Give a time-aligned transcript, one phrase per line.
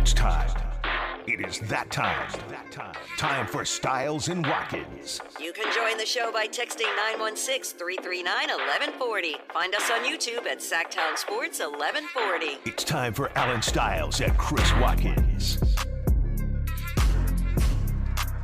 [0.00, 0.48] It's time.
[1.26, 2.32] It is that time.
[3.18, 5.20] Time for Stiles and Watkins.
[5.38, 9.36] You can join the show by texting 916 339 1140.
[9.52, 12.60] Find us on YouTube at Sactown Sports 1140.
[12.64, 15.58] It's time for Allen Stiles and Chris Watkins.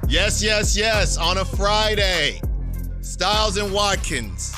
[0.07, 1.16] Yes, yes, yes.
[1.16, 2.38] On a Friday,
[3.00, 4.54] Stiles and Watkins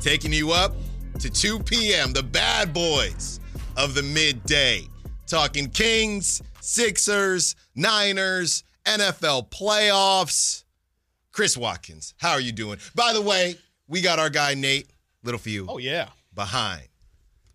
[0.00, 0.76] taking you up
[1.18, 2.12] to 2 p.m.
[2.12, 3.40] The bad boys
[3.76, 4.86] of the midday.
[5.28, 10.64] Talking Kings, Sixers, Niners, NFL playoffs.
[11.32, 12.78] Chris Watkins, how are you doing?
[12.94, 14.88] By the way, we got our guy Nate,
[15.22, 16.08] little for you, Oh yeah.
[16.34, 16.82] behind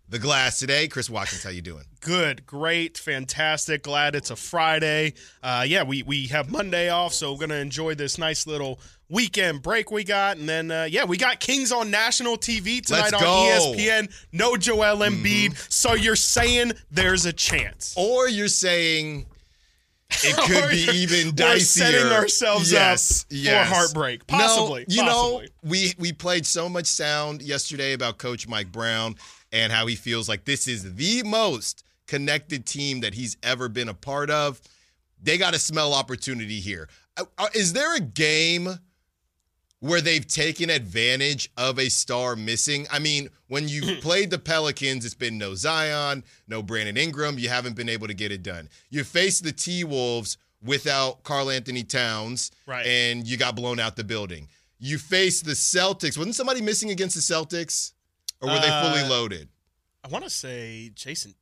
[0.08, 0.86] the glass today.
[0.86, 1.82] Chris Watkins, how you doing?
[2.00, 3.82] Good, great, fantastic.
[3.82, 5.14] Glad it's a Friday.
[5.42, 9.62] Uh, yeah, we we have Monday off, so we're gonna enjoy this nice little weekend
[9.62, 13.14] break we got, and then uh, yeah, we got Kings on national TV tonight Let's
[13.14, 13.74] on go.
[13.76, 14.12] ESPN.
[14.32, 17.94] No Joel Embiid, so you're saying there's a chance.
[17.96, 19.26] Or you're saying
[20.10, 21.54] it could be even dicier.
[21.54, 23.68] We're setting ourselves yes, up yes.
[23.68, 24.26] for heartbreak.
[24.26, 24.84] Possibly.
[24.88, 25.42] No, you possibly.
[25.42, 29.16] know, we we played so much sound yesterday about Coach Mike Brown
[29.52, 33.88] and how he feels like this is the most connected team that he's ever been
[33.88, 34.60] a part of.
[35.22, 36.88] They got to smell opportunity here.
[37.16, 38.68] Uh, uh, Is there a game
[39.84, 42.86] where they've taken advantage of a star missing.
[42.90, 47.38] I mean, when you've played the Pelicans, it's been no Zion, no Brandon Ingram.
[47.38, 48.70] You haven't been able to get it done.
[48.88, 52.86] You faced the T Wolves without Karl-Anthony Towns, Right.
[52.86, 54.48] and you got blown out the building.
[54.78, 56.16] You faced the Celtics.
[56.16, 57.92] Wasn't somebody missing against the Celtics?
[58.40, 59.48] Or were they fully Uh, loaded?
[60.02, 61.34] I want to say Jayson.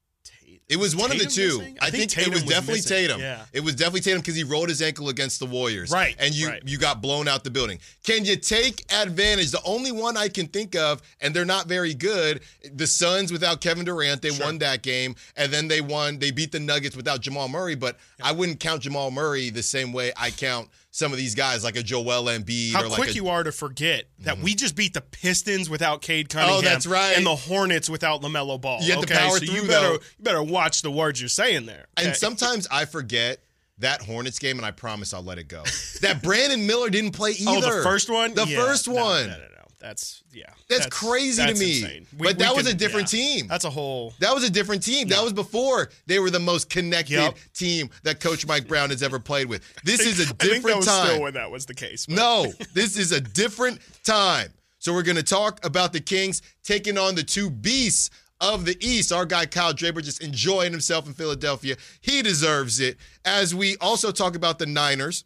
[0.69, 1.59] It was one of the two.
[1.59, 1.79] missing?
[1.81, 2.97] I, think, it was definitely missing.
[2.97, 3.21] Tatum.
[3.21, 3.45] Yeah.
[3.53, 5.91] It was definitely Tatum because he rolled his ankle against the Warriors.
[5.91, 6.63] Right, And you right.
[6.65, 7.79] you got blown out the building.
[8.05, 9.51] Can you take advantage?
[9.51, 13.61] The only one I can think of, and they're not very good, the Suns without
[13.61, 14.47] Kevin Durant, they Sure.
[14.47, 15.15] won that game.
[15.37, 18.83] And then they won, they beat the Nuggets without Jamal Murray, but I wouldn't count
[18.83, 22.75] Jamal Murray the same way I count some of these guys, like a Joel Embiid
[22.75, 24.45] How or like quick a, you are to forget that mm-hmm.
[24.45, 26.59] we just beat the Pistons without Cade oh, Cunningham.
[26.59, 27.17] Oh, that's right.
[27.17, 28.83] And the Hornets without LaMelo Ball.
[28.83, 29.15] You okay?
[29.15, 29.95] power so through, you better though.
[29.95, 31.87] you better watch the words you're saying there.
[31.97, 33.39] And sometimes I forget
[33.79, 35.63] that Hornets game, and I promise I'll let it go.
[36.03, 37.51] that Brandon Miller didn't play either.
[37.51, 39.27] oh, the first one, The Yeah, first one.
[39.29, 39.52] No, no, no,
[39.83, 40.45] That's yeah.
[40.69, 41.81] That's crazy to me.
[41.83, 42.07] insane.
[42.13, 43.49] But that was a different team.
[43.49, 44.15] That's a whole.
[44.21, 45.09] That was a different team.
[45.09, 47.37] That was before they were the most connected Yep.
[47.53, 49.63] team that Coach Mike Brown has ever played with.
[49.85, 51.07] This I is a think that different was time.
[51.09, 52.07] Still when that was the case.
[52.07, 54.53] but- No, this is a different time.
[54.79, 58.11] So we're going to talk about the Kings taking on the two beasts
[58.41, 59.13] of the East.
[59.13, 61.77] Our guy Kyle Draper just enjoying himself in Philadelphia.
[62.01, 62.97] He deserves it.
[63.25, 65.25] As we also talk about the Niners,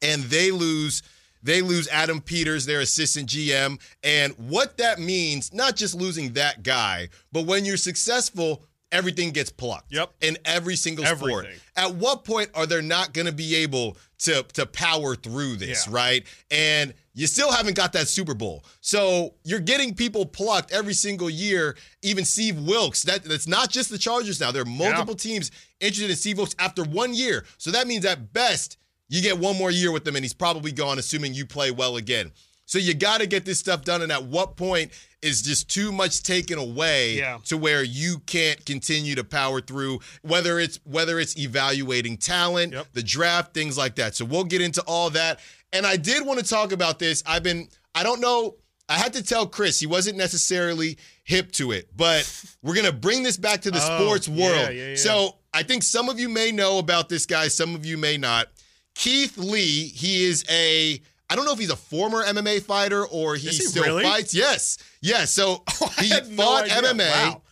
[0.00, 1.02] and they lose
[1.42, 6.62] they lose Adam Peters, their assistant GM, and what that means, not just losing that
[6.62, 9.92] guy, but when you're successful, everything gets plucked.
[9.92, 10.12] Yep.
[10.20, 11.46] In every single sport.
[11.76, 15.86] At what point are they not going to be able to to power through this,
[15.86, 15.94] Yeah.
[15.94, 16.26] right?
[16.50, 18.64] And you still haven't got that Super Bowl.
[18.80, 21.76] So you're getting people plucked every single year.
[22.02, 23.02] Even Steve Wilks.
[23.02, 24.52] That that's not just the Chargers now.
[24.52, 25.50] There are multiple teams
[25.80, 27.44] interested in Steve Wilks after one year.
[27.58, 28.76] So that means at best
[29.14, 31.96] you get one more year with him and he's probably gone, assuming you play well
[31.96, 32.32] again.
[32.64, 34.00] So you got to get this stuff done.
[34.02, 37.38] And at what point is just too much taken away Yeah.
[37.44, 42.86] to where you can't continue to power through whether it's whether it's evaluating talent, Yep.
[42.94, 44.16] the draft, things like that.
[44.16, 45.40] So we'll get into all that.
[45.72, 47.22] And I did want to talk about this.
[47.26, 48.56] I've been I don't know
[48.88, 52.22] I had to tell Chris he wasn't necessarily hip to it, but
[52.62, 54.74] we're going to bring this back to the Oh, sports world.
[54.74, 54.96] yeah, yeah.
[54.96, 58.16] So I think some of you may know about this guy, some of you may
[58.16, 58.48] not.
[58.94, 63.36] Keith Lee, he is a I don't know if he's a former MMA fighter or
[63.36, 64.02] he, he still really?
[64.04, 64.34] fights.
[64.34, 64.76] Yes.
[65.00, 65.32] Yes.
[65.32, 66.66] So oh, I he had no fought.
[66.66, 67.42] MMA Wow.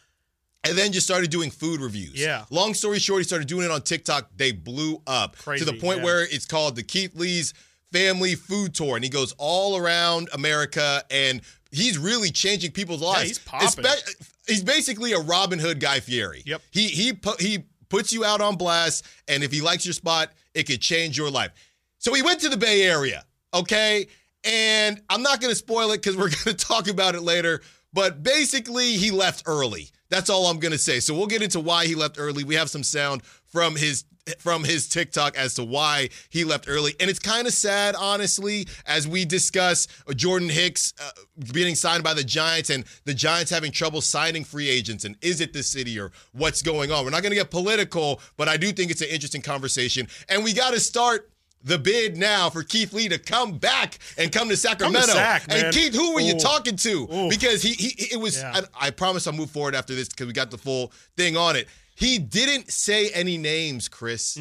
[0.65, 2.15] and then just started doing food reviews.
[2.21, 2.45] Yeah.
[2.51, 4.31] Long story short, he started doing it on TikTok.
[4.37, 6.05] They blew up Crazy, to the point yeah.
[6.05, 7.55] where it's called the Keith Lee's
[7.91, 11.41] Family Food Tour, and he goes all around America, and
[11.73, 13.29] he's really changing people's lives.
[13.29, 13.69] he's popping.
[13.83, 16.43] Espe- he's basically a Robin Hood Guy Fieri.
[16.47, 16.61] Yep.
[16.71, 20.31] He he pu- he puts you out on blast, and if he likes your spot,
[20.55, 21.53] it could change your life.
[21.99, 23.25] So he went to the Bay Area,
[23.55, 24.07] okay?
[24.45, 27.61] And I'm not going to spoil it because we're going to talk about it later.
[27.93, 29.91] But basically, he left early.
[30.11, 31.01] That's all I'm going to say.
[31.01, 32.45] So we'll get into why he left early.
[32.45, 34.05] We have some sound from his
[34.39, 36.95] from his TikTok as to why he left early.
[37.01, 41.11] And it's kind of sad, honestly, as we discuss Jordan Hicks uh,
[41.53, 45.05] being signed by the Giants and the Giants having trouble signing free agents.
[45.05, 47.05] And is it the city or what's going on?
[47.05, 50.09] We're not going to get political, but I do think it's an interesting conversation.
[50.29, 51.31] And we got to start
[51.63, 55.13] the bid now for Keith Lee to come back and come to Sacramento.
[55.13, 55.67] Sac, man.
[55.67, 57.09] and Keith, who were you talking to?
[57.13, 57.29] Ooh.
[57.29, 58.39] Because he, he it was.
[58.39, 58.63] Yeah.
[58.75, 61.57] I, I promise I'll move forward after this because we got the full thing on
[61.57, 61.69] it.
[62.01, 64.37] He didn't say any names, Chris,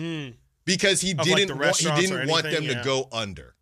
[0.66, 1.18] because he Mm.
[1.18, 2.76] like, didn't the want, he didn't want them anything?
[2.78, 2.84] to Mm.
[2.86, 3.56] go under.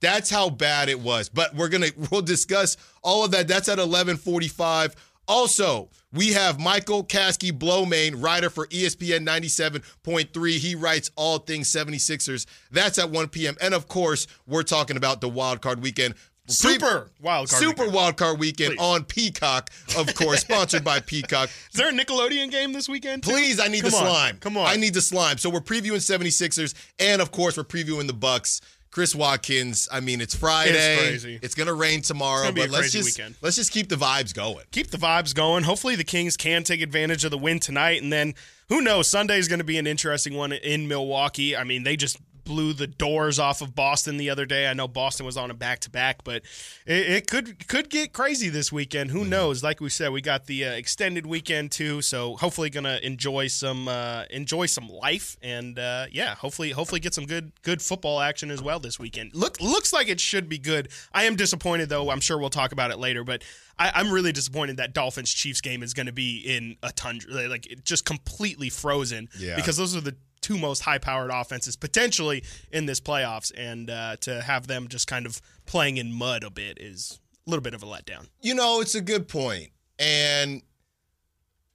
[0.00, 1.28] That's how bad it was.
[1.28, 3.46] But we're gonna we'll discuss all of that.
[3.48, 4.94] That's at 11:45.
[5.28, 10.58] Also, we have Michael Kaskey-Blomain, writer for ESPN 97.3.
[10.58, 12.46] He writes all things 76ers.
[12.72, 13.56] That's at 1 p.m.
[13.60, 16.14] And of course, we're talking about the wild card weekend.
[16.50, 17.94] Super wild card Super weekend.
[17.94, 18.80] wild card weekend Please.
[18.80, 21.48] on Peacock, of course, sponsored by Peacock.
[21.72, 23.22] Is there a Nickelodeon game this weekend?
[23.22, 23.30] too?
[23.30, 24.02] Please, I need Come the on.
[24.06, 24.36] slime.
[24.38, 24.66] Come on.
[24.66, 25.38] I need the slime.
[25.38, 28.60] So we're previewing 76ers, and of course, we're previewing the Bucks.
[28.92, 29.88] Chris Watkins.
[29.92, 30.96] I mean, it's Friday.
[30.98, 31.38] crazy.
[31.42, 33.36] It's gonna rain tomorrow, gonna be but a let's crazy just weekend.
[33.40, 34.64] let's just keep the vibes going.
[34.72, 35.62] keep the vibes going.
[35.62, 38.34] Hopefully, the Kings can take advantage of the win tonight, and then
[38.68, 39.06] who knows?
[39.08, 41.56] Sunday is going to be an interesting one in Milwaukee.
[41.56, 42.16] I mean, they just
[42.50, 44.66] blew the doors off of Boston the other day.
[44.66, 46.42] I know Boston was on a back to back, but
[46.84, 49.12] it, it could could get crazy this weekend.
[49.12, 49.62] Who knows?
[49.62, 53.46] Like we said, we got the uh, extended weekend too, so hopefully going to enjoy
[53.46, 58.20] some uh, enjoy some life, and uh, yeah, hopefully hopefully get some good good football
[58.20, 59.32] action as well this weekend.
[59.32, 60.88] Look looks like it should be good.
[61.12, 62.10] I am disappointed though.
[62.10, 63.44] I'm sure we'll talk about it later, but
[63.78, 67.48] I, I'm really disappointed that Dolphins Chiefs game is going to be in a tundra,
[67.48, 69.28] like just completely frozen.
[69.38, 69.54] Yeah.
[69.54, 70.16] Because those are the
[70.50, 72.42] two most high powered offenses potentially
[72.72, 76.50] in this playoffs, and uh, to have them just kind of playing in mud a
[76.50, 78.28] bit is a little bit of a letdown.
[78.40, 79.68] You know, it's a good point,
[79.98, 80.62] and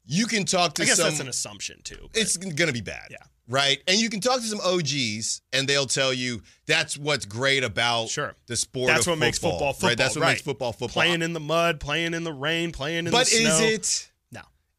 [0.05, 1.05] you can talk to some I guess some.
[1.07, 2.09] that's an assumption too.
[2.13, 3.07] it's gonna be bad.
[3.11, 3.17] Yeah.
[3.47, 3.77] Right.
[3.87, 8.09] And you can talk to some OGs and they'll tell you that's what's great about
[8.09, 8.33] Sure.
[8.47, 8.87] the sport.
[8.87, 9.89] that's of what makes football football.
[9.89, 9.97] Right.
[9.99, 10.29] That's what right.
[10.31, 10.89] makes football football.
[11.03, 14.11] Playing in the mud, playing in the rain, playing in but the is it?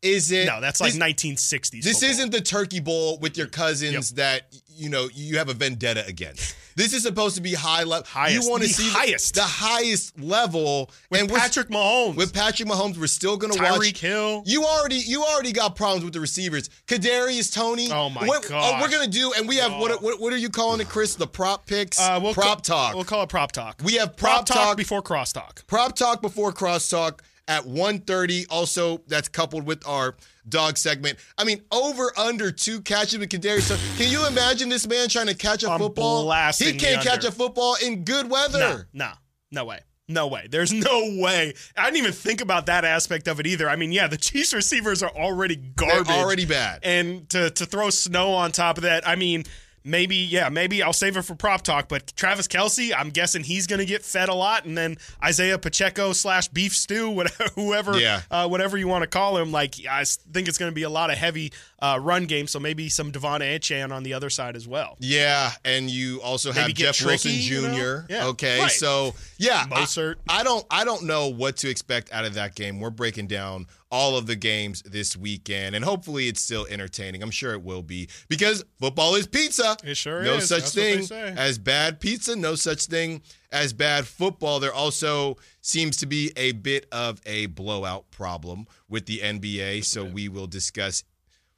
[0.02, 0.46] Is it?
[0.46, 1.82] no, that's like this, 1960s.
[1.82, 2.10] This football.
[2.10, 6.54] isn't the turkey bowl with your cousins that you know you have a vendetta against.
[6.76, 8.06] This is supposed to be high level.
[8.06, 8.44] Highest.
[8.44, 9.34] You want to The see highest.
[9.34, 10.90] the highest level.
[11.10, 13.80] with and Patrick Mahomes, with Patrick Mahomes, we're still gonna watch.
[13.80, 14.42] Tyreek Hill.
[14.44, 16.68] You already you already got problems with the receivers.
[16.86, 17.88] Kadarius Toney.
[17.90, 20.50] Oh, my what, Oh, we're gonna do, and we have what, what what are you
[20.50, 21.14] calling it, Chris?
[21.14, 21.98] The prop picks.
[21.98, 22.94] Uh, we'll prop ca- talk.
[22.94, 23.80] We'll call it prop talk.
[23.82, 25.66] We have prop, prop talk, talk- before cross talk.
[25.66, 28.46] prop talk before crosstalk at 1.30.
[28.50, 30.16] Also, that's coupled with our
[30.48, 31.18] dog segment.
[31.38, 33.62] I mean, over under two catches with Kadarius.
[33.62, 36.30] So Can you imagine this man trying to catch a I'm football?
[36.52, 37.28] He can't catch under.
[37.28, 38.88] a football in good No, weather.
[38.92, 39.12] no,
[39.50, 39.80] no way.
[40.08, 40.46] No way.
[40.48, 41.52] There's no way.
[41.76, 43.68] I didn't even think about that aspect of it either.
[43.68, 46.06] I mean, yeah, the Chiefs receivers are already garbage.
[46.06, 46.80] They're already bad.
[46.84, 49.42] And to, to throw snow on top of that, I mean,
[49.86, 51.88] maybe, yeah, maybe I'll save it for prop talk.
[51.88, 54.64] But Travis Kelce, I'm guessing he's going to get fed a lot.
[54.66, 58.22] And then Isaiah Pacheco slash beef stew, whatever, whoever, Yeah.
[58.30, 59.52] uh, whatever you want to call him.
[59.52, 62.46] Like, I think it's going to be a lot of heavy uh, run game.
[62.46, 64.96] So maybe some De'Von Achane on the other side as well.
[64.98, 68.02] Yeah, and you also have Maybe get Jeff Wilson tricky, you know?
[68.02, 68.12] Jr.
[68.12, 68.70] Yeah, Okay, right.
[68.70, 69.86] so yeah, I,
[70.28, 72.80] I don't I don't know what to expect out of that game.
[72.80, 77.22] We're breaking down all of the games this weekend, and hopefully it's still entertaining.
[77.22, 79.76] I'm sure it will be because football is pizza.
[79.84, 80.48] It sure no is.
[80.48, 82.34] such That's thing as bad pizza.
[82.34, 83.22] No such thing
[83.52, 84.60] as bad football.
[84.60, 90.04] There also seems to be a bit of a blowout problem with the NBA, so
[90.04, 91.04] we will discuss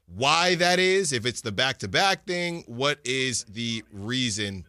[0.07, 4.65] why that is, if it's the back to back thing, what is the reason?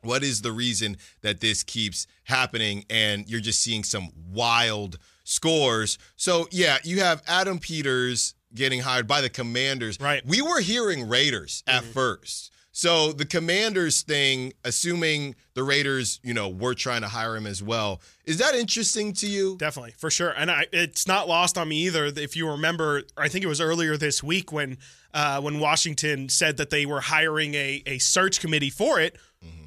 [0.00, 5.98] What is the reason that this keeps happening and you're just seeing some wild scores?
[6.16, 9.98] So, yeah, you have Adam Peters getting hired by the Commanders.
[10.00, 10.24] Right.
[10.24, 12.52] We were hearing Raiders at first.
[12.76, 17.62] So, the Commanders thing, assuming the Raiders, you know, were trying to hire him as
[17.62, 19.56] well, is that interesting to you?
[19.58, 20.30] Definitely, for sure.
[20.30, 22.06] And I, it's not lost on me either.
[22.06, 24.78] If you remember, I think it was earlier this week when
[25.12, 29.16] uh, when Washington said that they were hiring a, a search committee for it.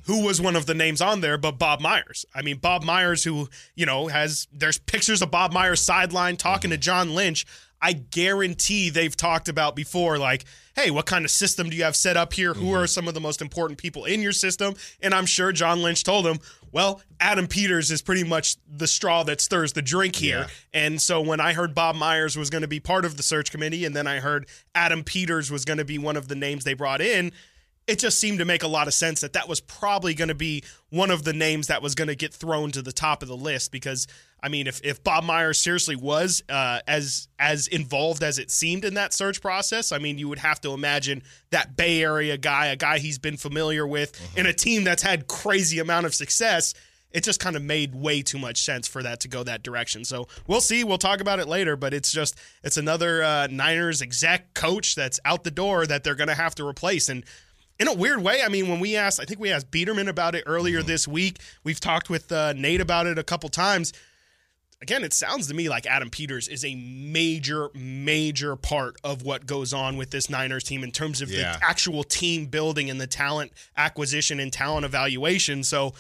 [0.08, 2.26] Who was one of the names on there, but Bob Myers.
[2.34, 6.70] I mean, Bob Myers, who, you know, has, there's pictures of Bob Myers sideline talking
[6.72, 6.82] to mm-hmm.
[6.82, 7.46] John Lynch.
[7.82, 10.46] I guarantee they've talked about before, like,
[10.76, 12.54] hey, what kind of system do you have set up here?
[12.54, 12.78] Who mm-hmm.
[12.78, 14.74] are some of the most important people in your system?
[15.02, 16.40] And I'm sure John Lynch told him,
[16.72, 20.48] well, Adam Peters is pretty much the straw that stirs the drink here.
[20.74, 20.86] Yeah.
[20.86, 23.52] And so when I heard Bob Myers was going to be part of the search
[23.52, 26.64] committee, and then I heard Adam Peters was going to be one of the names
[26.64, 27.32] they brought in,
[27.88, 30.36] it just seemed to make a lot of sense that that was probably going to
[30.36, 33.29] be one of the names that was going to get thrown to the top of
[33.29, 34.08] the list because
[34.44, 38.86] I mean if, if Bob Myers seriously was uh, as as involved as it seemed
[38.86, 42.67] in that search process I mean you would have to imagine that Bay Area guy
[42.67, 46.74] a guy he's been familiar with in a team that's had crazy amount of success
[47.12, 50.03] it just kind of made way too much sense for that to go that direction.
[50.03, 50.84] So we'll see.
[50.84, 55.20] We'll talk about it later, but it's just it's another uh, Niners exec coach that's
[55.24, 57.08] out the door that they're going to have to replace.
[57.08, 57.24] And
[57.80, 60.36] in a weird way, I mean, when we asked, I think we asked Biederman about
[60.36, 61.40] it earlier this week.
[61.64, 63.94] We've talked with uh, Nate about it a couple times.
[64.82, 69.46] again, it sounds to me like Adam Peters is a major, major part of what
[69.48, 71.58] goes on with this Niners team in terms of Yeah.
[71.58, 75.64] the actual team building and the talent acquisition and talent evaluation.
[75.64, 75.94] So,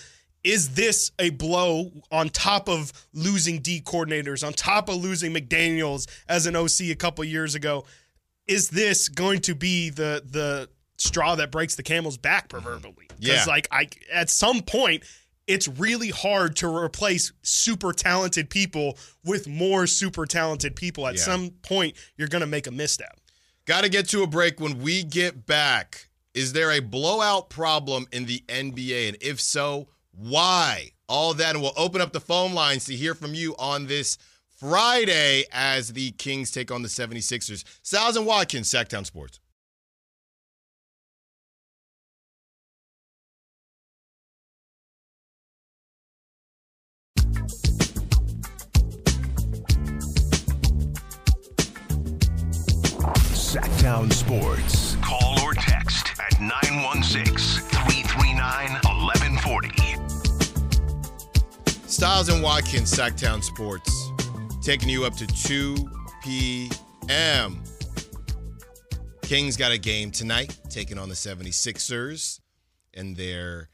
[0.43, 6.07] is this a blow on top of losing D coordinators, on top of losing McDaniels
[6.29, 7.83] as an OC a couple years ago?
[8.47, 12.63] Is this going to be the the straw that breaks the camel's back, mm-hmm.
[12.63, 13.07] proverbially?
[13.19, 13.33] Yeah.
[13.33, 15.03] Because, like I at some point
[15.47, 21.07] it's really hard to replace super talented people with more super talented people.
[21.07, 21.21] At Yeah.
[21.21, 23.19] some point, you're going to make a misstep.
[23.65, 26.09] Got to get to a break when we get back.
[26.33, 29.07] Is there a blowout problem in the NBA?
[29.07, 30.91] And if so, why?
[31.09, 34.17] All that, and we'll open up the phone lines to hear from you on this
[34.57, 37.63] Friday as the Kings take on the 76ers.
[37.81, 39.39] Stiles and Watkins, Sactown Sports.
[53.47, 54.97] Sactown Sports.
[55.01, 59.69] Call or text at 916 339 1140.
[61.87, 64.11] Stiles and Watkins, Sactown Sports,
[64.61, 65.77] taking you up to 2
[66.25, 67.63] p.m.
[69.21, 72.41] Kings got a game tonight, taking on the 76ers
[72.93, 73.69] in their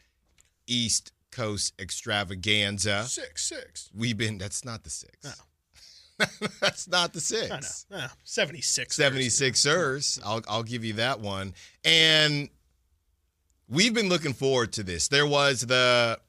[0.67, 3.05] East Coast extravaganza.
[3.05, 3.89] Six, six.
[3.91, 5.17] We've been, that's not the six.
[5.23, 5.31] No.
[6.61, 7.85] that's not the six.
[7.91, 8.03] I know.
[8.03, 8.97] Uh, 76.
[8.97, 10.19] 76ers.
[10.23, 11.53] I'll I'll give you that one.
[11.83, 12.49] And
[13.69, 15.07] we've been looking forward to this.
[15.07, 16.19] There was the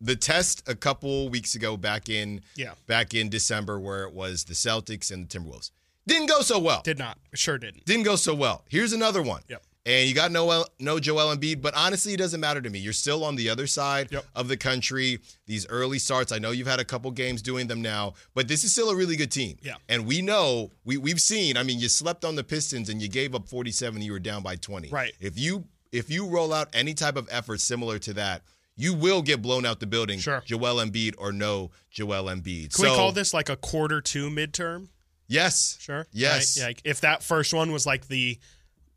[0.00, 2.72] the test a couple weeks ago back in Yeah.
[2.86, 5.70] back in December where it was the Celtics and the Timberwolves.
[6.06, 6.80] Didn't go so well.
[6.82, 7.18] Did not.
[7.34, 7.84] Sure didn't.
[7.84, 8.64] Didn't go so well.
[8.68, 9.42] Here's another one.
[9.48, 9.62] Yep.
[9.86, 12.78] And you got no no Joel Embiid, but honestly, it doesn't matter to me.
[12.78, 14.24] You're still on the other side Yep.
[14.34, 15.20] of the country.
[15.46, 18.62] These early starts, I know you've had a couple games doing them now, but this
[18.62, 19.56] is still a really good team.
[19.62, 19.76] Yeah.
[19.88, 21.56] And we know we we've seen.
[21.56, 24.02] I mean, you slept on the Pistons and you gave up 47.
[24.02, 24.90] You were down by 20.
[24.90, 25.14] Right.
[25.18, 28.42] If you if you roll out any type of effort similar to that,
[28.76, 30.18] you will get blown out the building.
[30.18, 30.42] Sure.
[30.44, 32.74] Joel Embiid or no Joel Embiid.
[32.74, 34.88] Can we call this like a quarter two midterm?
[35.26, 35.78] Yes.
[35.80, 36.06] Sure.
[36.12, 36.58] Yes.
[36.60, 36.66] Right?
[36.68, 38.38] Like if that first one was like the,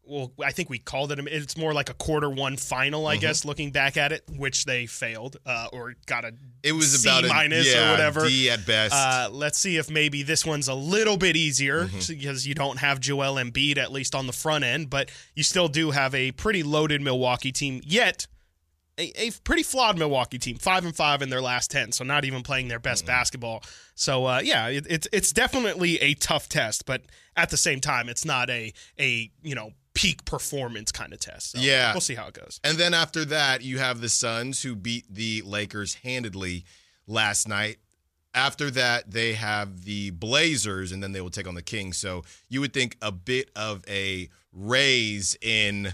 [0.06, 1.20] well, I think we called it.
[1.20, 3.10] a- It's more like a quarter one final, Mm-hmm.
[3.12, 3.46] I guess.
[3.46, 7.24] Looking back at it, which they failed uh, or got a It was C about
[7.26, 8.28] a minus yeah, or whatever.
[8.28, 8.94] D at best.
[8.94, 12.14] Uh, let's see if maybe this one's a little bit easier Mm-hmm.
[12.20, 15.68] because you don't have Joel Embiid at least on the front end, but you still
[15.70, 17.82] do have a pretty loaded Milwaukee team.
[17.86, 18.28] Yet
[19.00, 22.26] a, a pretty flawed Milwaukee team, five and five in their last ten, so not
[22.26, 23.12] even playing their best Mm-hmm.
[23.14, 23.64] basketball.
[23.96, 27.02] So uh, yeah, it, it's it's definitely a tough test, but
[27.36, 31.52] at the same time, it's not a a you know peak performance kind of test.
[31.52, 31.94] So Yeah.
[31.94, 32.60] we'll see how it goes.
[32.64, 36.66] And then after that, you have the Suns who beat the Lakers handedly
[37.08, 37.78] last night.
[38.36, 41.98] After that, they have the Blazers, and then they will take on the Kings.
[41.98, 45.94] So you would think a bit of a raise in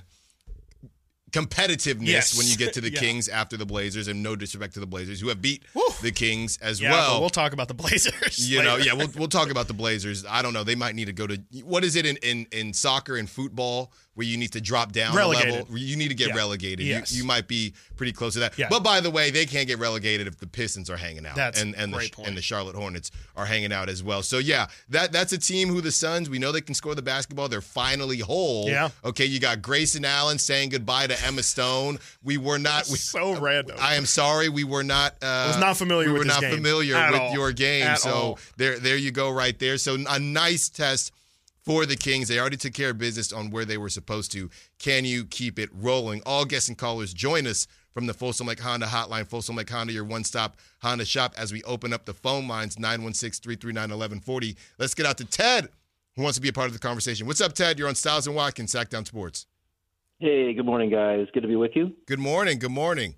[1.31, 2.38] competitiveness Yes.
[2.38, 3.00] when you get to the Yeah.
[3.00, 5.63] Kings after the Blazers, and no disrespect to the Blazers, who have beat
[6.01, 7.19] the Kings as Yeah, well.
[7.21, 8.50] we'll talk about the Blazers.
[8.50, 10.25] You know, yeah, we'll we'll talk about the Blazers.
[10.27, 10.63] I don't know.
[10.63, 13.91] They might need to go to what is it in in, in soccer and football
[14.19, 15.53] where you need to drop down a Relegated.
[15.53, 15.77] level.
[15.77, 16.35] You need to get Yeah.
[16.35, 16.85] relegated.
[16.85, 17.13] Yes.
[17.13, 18.57] You, you might be pretty close to that.
[18.57, 18.67] Yeah.
[18.69, 21.61] But by the way, they can't get relegated if the Pistons are hanging out That's
[21.61, 24.21] and and a the, and the Charlotte Hornets are hanging out as well.
[24.21, 26.29] So yeah, that that's a team who the Suns.
[26.29, 27.47] We know they can score the basketball.
[27.47, 28.67] They're finally whole.
[28.67, 28.89] Yeah.
[29.05, 31.99] Okay, you got Grayson Allen saying goodbye to Emma Stone.
[32.21, 32.89] We were not.
[32.89, 33.77] We, so random.
[33.79, 35.13] I am sorry, we were not.
[35.21, 37.31] Uh, was not familiar we with were this not familiar with all.
[37.33, 37.88] your game.
[37.88, 38.39] At so all.
[38.57, 39.77] there, there you go, right there.
[39.77, 41.13] So a nice test
[41.69, 42.27] for the Kings.
[42.27, 44.49] They already took care of business on where they were supposed to.
[44.79, 46.23] Can you keep it rolling?
[46.25, 49.27] All guests and callers join us from the Folsom Lake Honda Hotline.
[49.27, 51.35] Folsom Lake Honda, your one-stop Honda shop.
[51.38, 54.55] As we open up the phone lines, 916-339-1140.
[54.79, 55.69] Let's get out to Ted,
[56.15, 57.27] who wants to be a part of the conversation.
[57.27, 57.77] What's up, Ted?
[57.77, 59.45] You're on Stiles and Watkins, Sactown Sports.
[60.17, 61.27] Hey, good morning, guys.
[61.35, 61.93] Good to be with you.
[62.07, 62.57] Good morning.
[62.57, 63.13] Good morning.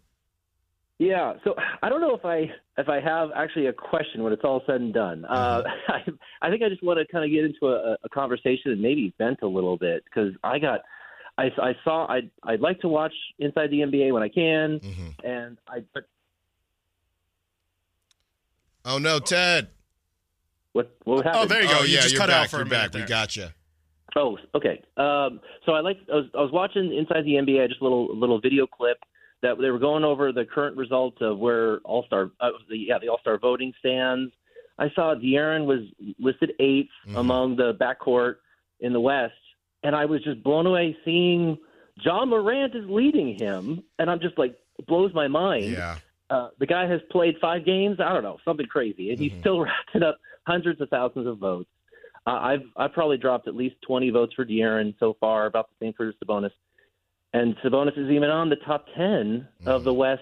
[1.01, 4.43] Yeah, so I don't know if I if I have actually a question when it's
[4.43, 5.25] all said and done.
[5.25, 6.01] Uh, I,
[6.43, 9.11] I think I just want to kind of get into a, a conversation and maybe
[9.17, 10.81] vent a little bit because I got
[11.39, 14.79] I, I saw I would I'd like to watch Inside the NBA when I can,
[14.79, 15.23] Mhm.
[15.23, 16.03] and I but
[18.85, 19.69] Oh no, Ted.
[20.73, 21.43] what what happened?
[21.45, 21.79] Oh, there you go.
[21.79, 22.43] Oh You yeah, just you're cut back.
[22.43, 22.93] out for a you're back.
[22.93, 23.47] We got you.
[24.15, 24.83] Oh, okay.
[24.97, 28.15] Um, so I like I was, I was watching Inside the NBA, just a little
[28.15, 28.97] little video clip
[29.41, 32.99] that they were going over the current results of where All Star, uh, the, yeah,
[32.99, 34.31] the All Star voting stands.
[34.77, 35.81] I saw De'Aaron was
[36.19, 37.17] listed 8th Mhm.
[37.17, 38.35] among the backcourt
[38.79, 39.33] in the West,
[39.83, 41.57] and I was just blown away seeing
[42.03, 44.55] Ja Morant is leading him, and I'm just like
[44.87, 45.65] blows my mind.
[45.65, 45.97] Yeah.
[46.29, 47.99] Uh, the guy has played five games.
[47.99, 50.17] I don't know, something crazy, and he's still racking up
[50.47, 51.69] hundreds of thousands of votes.
[52.25, 55.85] Uh, I've I've probably dropped at least 20 votes for De'Aaron so far, about the
[55.85, 56.51] same for Sabonis,
[57.33, 60.21] and Sabonis is even on the top 10 of the West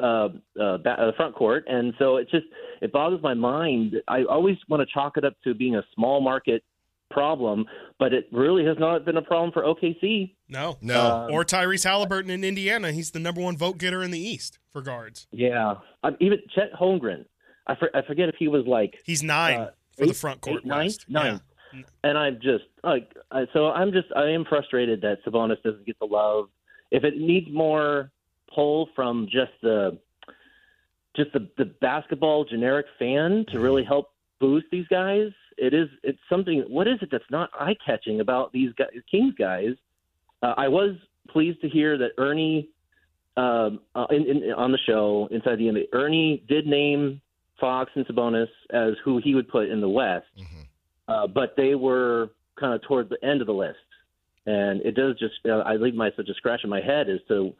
[0.00, 0.28] uh,
[0.60, 2.46] uh, ba- uh, front court, and so it just
[2.80, 3.96] it boggles my mind.
[4.06, 6.62] I always want to chalk it up to being a small market
[7.10, 7.64] problem,
[7.98, 10.34] but it really has not been a problem for OKC.
[10.48, 10.76] No.
[10.80, 11.00] No.
[11.00, 12.92] Uh, or Tyrese Halliburton in Indiana.
[12.92, 15.26] He's the number one vote getter in the East for guards.
[15.32, 17.24] Yeah, I, even Chet Holmgren.
[17.66, 20.60] I, for, I forget if he was like He's nine Uh, for the front court
[20.60, 20.90] eight, nine?
[21.08, 21.32] Nine.
[21.34, 21.38] Yeah.
[22.04, 25.98] And I'm just like I- so I'm just I am frustrated that Sabonis doesn't get
[25.98, 26.48] the love.
[26.90, 28.10] If it needs more
[28.54, 29.98] pull from just the
[31.16, 36.18] just the the basketball generic fan to really help boost these guys, it is it's
[36.28, 36.64] something.
[36.68, 39.74] What is it that's not eye catching about these guys, Kings guys?
[40.42, 40.94] Uh, I was
[41.28, 42.68] pleased to hear that Ernie
[43.36, 47.20] um, uh, in, in, on the show inside the NBA, Ernie did name
[47.60, 50.26] Fox and Sabonis as who he would put in the West
[51.08, 53.78] uh, but they were kind of toward the end of the list.
[54.46, 57.52] And it does just, uh, I leave myself just scratching my head as to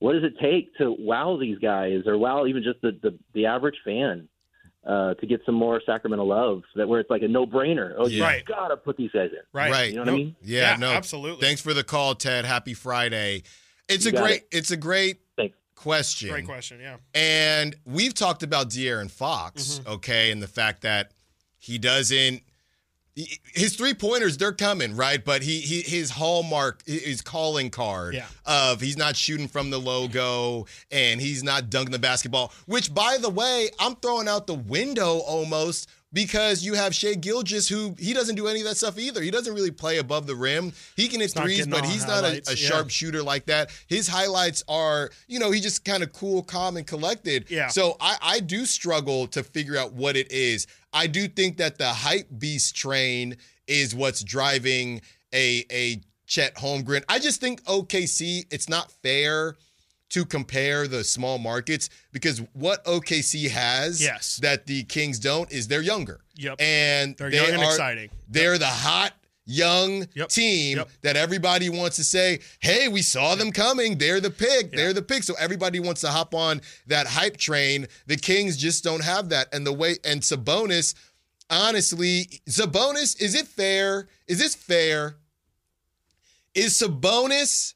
[0.00, 3.46] what does it take to wow these guys or wow even just the, the, the
[3.46, 4.28] average fan
[4.86, 7.94] uh, to get some more Sacramento love that where it's like a no brainer.
[7.96, 8.44] Oh, you Right.
[8.44, 9.38] got to put these guys in.
[9.54, 9.70] Right.
[9.70, 9.90] Right.
[9.90, 10.36] You know what I mean?
[10.42, 10.90] Yeah, Yeah, no.
[10.92, 11.40] absolutely.
[11.46, 12.44] Thanks for the call, Ted.
[12.44, 13.44] Happy Friday.
[13.88, 14.48] It's You a great it.
[14.52, 15.56] it's a great Thanks.
[15.74, 16.28] question.
[16.28, 16.80] Great question.
[16.80, 16.96] Yeah.
[17.14, 19.92] And we've talked about De'Aaron Fox, Mm-hmm.
[19.92, 21.12] okay, and the fact that
[21.58, 22.42] he doesn't he-
[23.16, 28.26] his three pointers they're coming right but he, he his hallmark his calling card Yeah.
[28.44, 33.16] of he's not shooting from the logo and he's not dunking the basketball which by
[33.20, 38.14] the way i'm throwing out the window almost because you have Shai Gilgeous who he
[38.14, 39.20] doesn't do any of that stuff either.
[39.20, 40.72] He doesn't really play above the rim.
[40.96, 42.54] He can hit threes, but he's not a, a yeah.
[42.54, 43.70] sharp shooter like that.
[43.88, 47.50] His highlights are, you know, he just kind of cool, calm, and collected.
[47.50, 47.66] Yeah.
[47.66, 50.68] So I, I do struggle to figure out what it is.
[50.92, 55.02] I do think that the hype beast train is what's driving
[55.34, 57.02] a a Chet Holmgren.
[57.08, 59.56] I just think OKC, it's not fair
[60.14, 64.36] to compare the small markets because what OKC has Yes.
[64.42, 66.20] that the Kings don't is they're younger.
[66.36, 66.60] Yep.
[66.60, 68.10] And They're they young and exciting.
[68.28, 69.12] They're the hot
[69.44, 70.28] young Yep.
[70.28, 70.90] team Yep.
[71.02, 73.98] that everybody wants to say, "Hey, we saw them coming.
[73.98, 74.70] They're the pick.
[74.70, 77.88] They're the pick." So everybody wants to hop on that hype train.
[78.06, 79.48] The Kings just don't have that.
[79.52, 80.94] And the way and Sabonis,
[81.50, 84.08] honestly, Sabonis, is it fair?
[84.28, 85.16] Is this fair?
[86.54, 87.74] Is Sabonis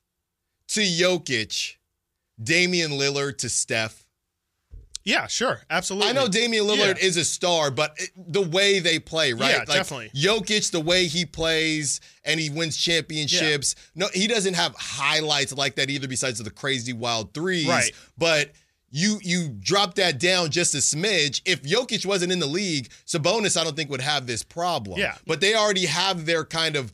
[0.69, 1.75] to Jokic,
[2.43, 4.05] Damian Lillard to Steph?
[5.05, 5.61] Yeah, sure.
[5.71, 6.11] Absolutely.
[6.11, 7.07] I know Damian Lillard Yeah.
[7.07, 9.53] is a star, but it, the way they play, right?
[9.53, 10.11] Yeah, like definitely.
[10.15, 13.75] Jokic, the way he plays and he wins championships.
[13.95, 17.67] No, he doesn't have highlights like that either, besides the crazy wild threes.
[17.69, 17.91] Right.
[18.19, 18.53] But
[18.91, 21.41] you you drop that down just a smidge.
[21.47, 24.99] If Jokic wasn't in the league, Sabonis, I don't think would have this problem.
[24.99, 25.15] Yeah.
[25.27, 26.93] But they already have their kind of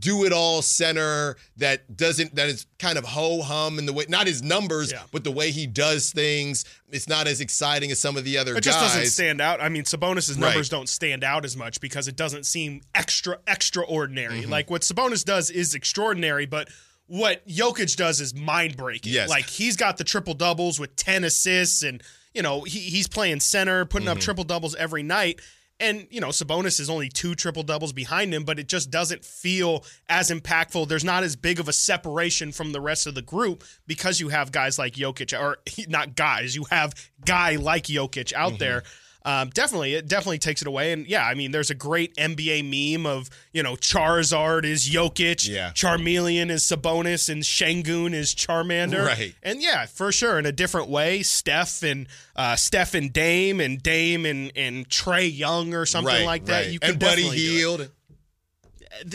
[0.00, 4.04] do it all center that doesn't that is kind of ho hum in the way
[4.08, 5.02] not his numbers Yeah.
[5.12, 8.52] but the way he does things it's not as exciting as some of the other
[8.52, 9.60] It guys just doesn't stand out.
[9.60, 10.70] I mean, Sabonis' numbers Right.
[10.70, 14.40] don't stand out as much because it doesn't seem extra extraordinary.
[14.42, 14.50] Mm-hmm.
[14.50, 16.68] Like what Sabonis does is extraordinary, but
[17.06, 19.12] what Jokic does is mind breaking.
[19.12, 19.28] Yes.
[19.28, 22.02] Like he's got the triple doubles with ten assists, and
[22.34, 24.16] you know he, he's playing center, putting Mm-hmm.
[24.18, 25.40] up triple doubles every night.
[25.80, 29.24] And you know Sabonis is only two triple doubles behind him, but it just doesn't
[29.24, 30.88] feel as impactful.
[30.88, 34.28] There's not as big of a separation from the rest of the group because you
[34.30, 38.58] have guys like Jokic, or not guys, you have guy like Jokic out Mm-hmm.
[38.58, 38.82] there.
[39.28, 40.92] Um, definitely, it definitely takes it away.
[40.92, 45.46] And yeah, I mean, there's a great NBA meme of you know Charizard is Jokic,
[45.46, 45.72] Yeah.
[45.74, 49.04] Charmeleon is Sabonis, and Sengun is Charmander.
[49.06, 49.34] Right.
[49.42, 53.82] And yeah, for sure, in a different way, Steph and uh, Steph and Dame and
[53.82, 56.62] Dame and and Trae Young or something right, like that.
[56.62, 56.70] right.
[56.72, 57.22] You can and Buddy.
[57.28, 57.90] Hield.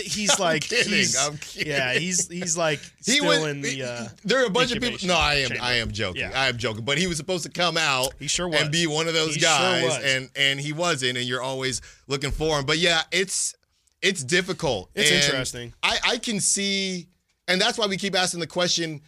[0.05, 1.71] He's like kidding, he's I'm kidding.
[1.71, 3.45] yeah, he's he's like He still was.
[3.45, 3.83] in the.
[3.83, 5.07] Uh, there are a bunch of people.
[5.07, 5.49] No, I am.
[5.49, 5.63] chamber.
[5.63, 6.21] I am joking.
[6.21, 6.31] Yeah.
[6.33, 6.85] I am joking.
[6.85, 8.13] But he was supposed to come out.
[8.19, 8.61] He sure was.
[8.61, 10.03] And be one of those He guys, was.
[10.03, 11.17] and and he wasn't.
[11.17, 12.65] And you're always looking for him.
[12.65, 13.55] But yeah, it's
[14.01, 14.89] it's difficult.
[14.95, 15.73] It's And interesting.
[15.81, 17.07] I I can see,
[17.47, 19.01] and that's why we keep asking the question.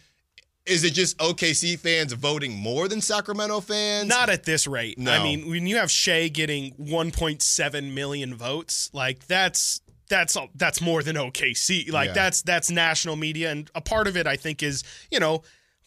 [0.64, 4.08] Is it just OKC fans voting more than Sacramento fans?
[4.08, 4.98] Not at this rate.
[4.98, 5.12] No.
[5.12, 11.02] I mean, when you have Shai getting 1.7 million votes, like that's that's that's more
[11.02, 11.90] than OKC.
[11.92, 12.12] Like Yeah.
[12.14, 15.42] that's that's national media, and a part of it, I think, is you know.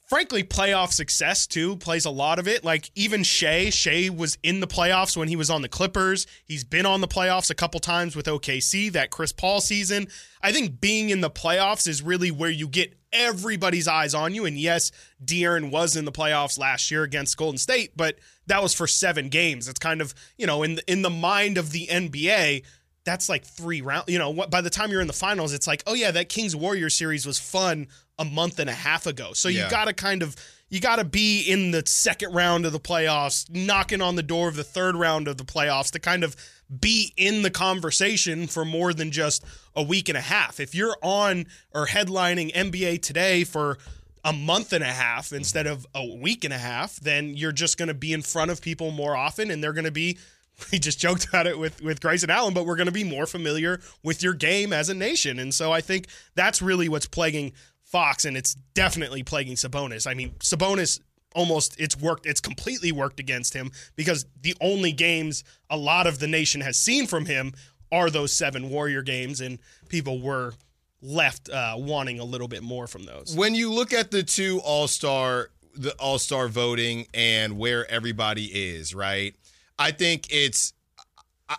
[0.10, 2.64] frankly, playoff success too plays a lot of it.
[2.64, 6.26] Like even Shai, Shai was in the playoffs when he was on the Clippers.
[6.48, 10.08] He's been on the playoffs a couple times with OKC that Chris Paul season.
[10.42, 14.46] I think being in the playoffs is really where you get everybody's eyes on you.
[14.46, 14.92] And yes,
[15.24, 19.30] De'Aaron was in the playoffs last year against Golden State, but that was for seven
[19.30, 19.68] games.
[19.68, 22.64] It's kind of you know in the, in the mind of the NBA.
[23.06, 24.06] That's like three rounds.
[24.08, 26.56] You know, by the time you're in the finals, it's like, oh yeah, that Kings
[26.56, 29.34] Warrior series was fun a month and a half ago.
[29.34, 30.36] So you got to kind of
[30.70, 34.48] you got to be in the second round of the playoffs, knocking on the door
[34.48, 36.36] of the third round of the playoffs to kind of
[36.80, 39.44] be in the conversation for more than just
[39.76, 40.60] a week and a half.
[40.60, 43.80] If you're on or headlining NBA today for
[44.24, 47.78] a month and a half instead of a week and a half, then you're just
[47.78, 50.18] going to be in front of people more often and they're going to be
[50.72, 53.26] we just joked about it with with Grayson Allen, but we're going to be more
[53.26, 55.40] familiar with your game as a nation.
[55.40, 60.06] And so I think that's really what's plaguing Fox, and it's definitely plaguing Sabonis.
[60.06, 61.00] I mean, Sabonis
[61.36, 66.18] almost it's worked it's completely worked against him because the only games a lot of
[66.18, 67.54] the nation has seen from him
[67.92, 70.54] are those seven warrior games and people were
[71.02, 74.60] left uh, wanting a little bit more from those When you look at the two
[74.64, 79.36] All Star, the All Star voting and where everybody is, right?
[79.80, 80.74] I think it's,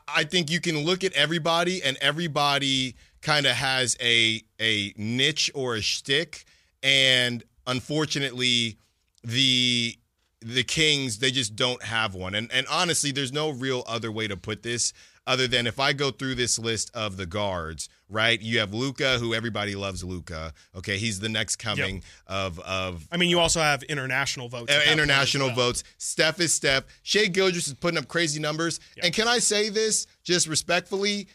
[0.07, 5.51] I- think you can look at everybody and everybody kind of has a a niche
[5.55, 6.45] or a shtick,
[6.83, 8.79] and unfortunately,
[9.25, 9.97] the
[10.41, 12.35] the Kings they just don't have one.
[12.35, 14.93] And and honestly, there's no real other way to put this
[15.27, 18.41] other than if I go through this list of the guards, right?
[18.41, 20.53] You have Luka, who everybody loves Luka.
[20.77, 24.75] Okay, he's the next coming of of i mean you also have international votes uh,
[24.75, 25.57] at that point as international well.
[25.57, 25.85] votes.
[25.99, 26.85] Steph is Steph.
[27.03, 28.81] Shai Gilgeous is putting up crazy numbers.
[29.03, 31.29] And can I say this just respectfully?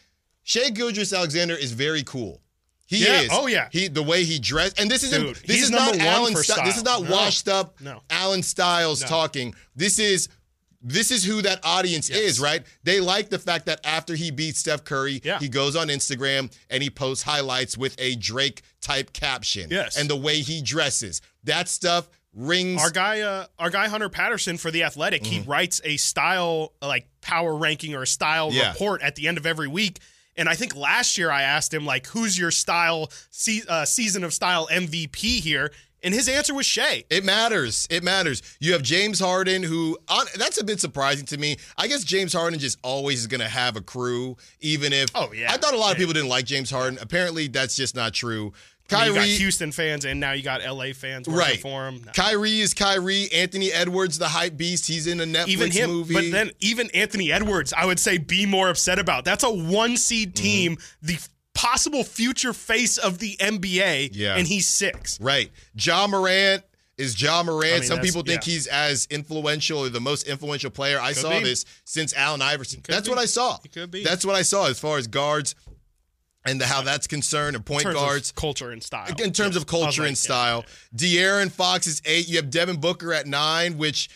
[0.44, 2.40] Shai Gilgeous Alexander is very cool.
[2.86, 3.22] He Yeah.
[3.22, 3.30] is.
[3.32, 3.68] Oh, yeah.
[3.72, 5.20] He the way he dressed, and this isn't.
[5.20, 6.34] Dude, this is not Allen.
[6.34, 7.80] this is not washed up.
[7.80, 8.00] No.
[8.10, 9.08] Allen Stiles No.
[9.08, 9.54] talking.
[9.74, 10.28] This is.
[10.88, 12.18] This is who that audience Yes.
[12.20, 12.64] is, right?
[12.84, 15.40] They like the fact that after he beats Steph Curry, Yeah.
[15.40, 19.68] he goes on Instagram and he posts highlights with a Drake type caption.
[19.68, 19.96] Yes.
[19.96, 21.20] And the way he dresses.
[21.42, 25.80] That stuff rings Our guy, uh, our guy Hunter Patterson for the Athletic, he writes
[25.84, 28.70] a style like power ranking or a style Yeah.
[28.70, 29.98] report at the end of every week.
[30.38, 33.10] And I think last year I asked him like, "Who's your style
[33.68, 35.72] uh, season of style MVP here?"
[36.06, 37.02] And his answer was Shai.
[37.10, 37.86] It matters.
[37.90, 38.40] It matters.
[38.60, 39.98] You have James Harden, who
[40.36, 41.56] that's a bit surprising to me.
[41.76, 45.10] I guess James Harden just always is going to have a crew, even if.
[45.16, 45.52] Oh, yeah.
[45.52, 46.96] I thought a lot of people didn't like James Harden.
[47.02, 48.52] Apparently, that's just not true.
[48.88, 51.60] Kyrie, you got Houston fans and now you got LA fans working right?
[51.60, 52.02] for him.
[52.06, 52.12] No.
[52.12, 53.28] Kyrie is Kyrie.
[53.34, 54.86] Anthony Edwards, the hype beast.
[54.86, 56.14] He's in a Netflix even him, movie.
[56.14, 59.24] but then even Anthony Edwards, I would say be more upset about.
[59.24, 60.42] That's a one seed Mm-hmm.
[60.44, 61.18] team, the
[61.56, 64.36] possible future face of the NBA, Yeah.
[64.36, 65.18] and he's six.
[65.20, 65.50] Right.
[65.74, 66.62] Ja Morant
[66.98, 67.72] is Ja Morant.
[67.74, 68.52] I mean, Some people think yeah.
[68.52, 71.00] he's as influential or the most influential player.
[71.00, 71.44] I Could saw be.
[71.44, 72.82] this since Allen Iverson.
[72.86, 73.10] That's be.
[73.14, 73.58] what I saw.
[73.64, 74.04] It could be.
[74.04, 75.54] That's what I saw as far as guards
[76.44, 78.30] and the, how that's concerned and point in terms guards.
[78.30, 79.08] of culture and style.
[79.22, 80.64] in terms of culture like, and yeah, style.
[80.94, 82.28] De'Aaron Fox is eight.
[82.28, 84.08] You have Devin Booker at nine, which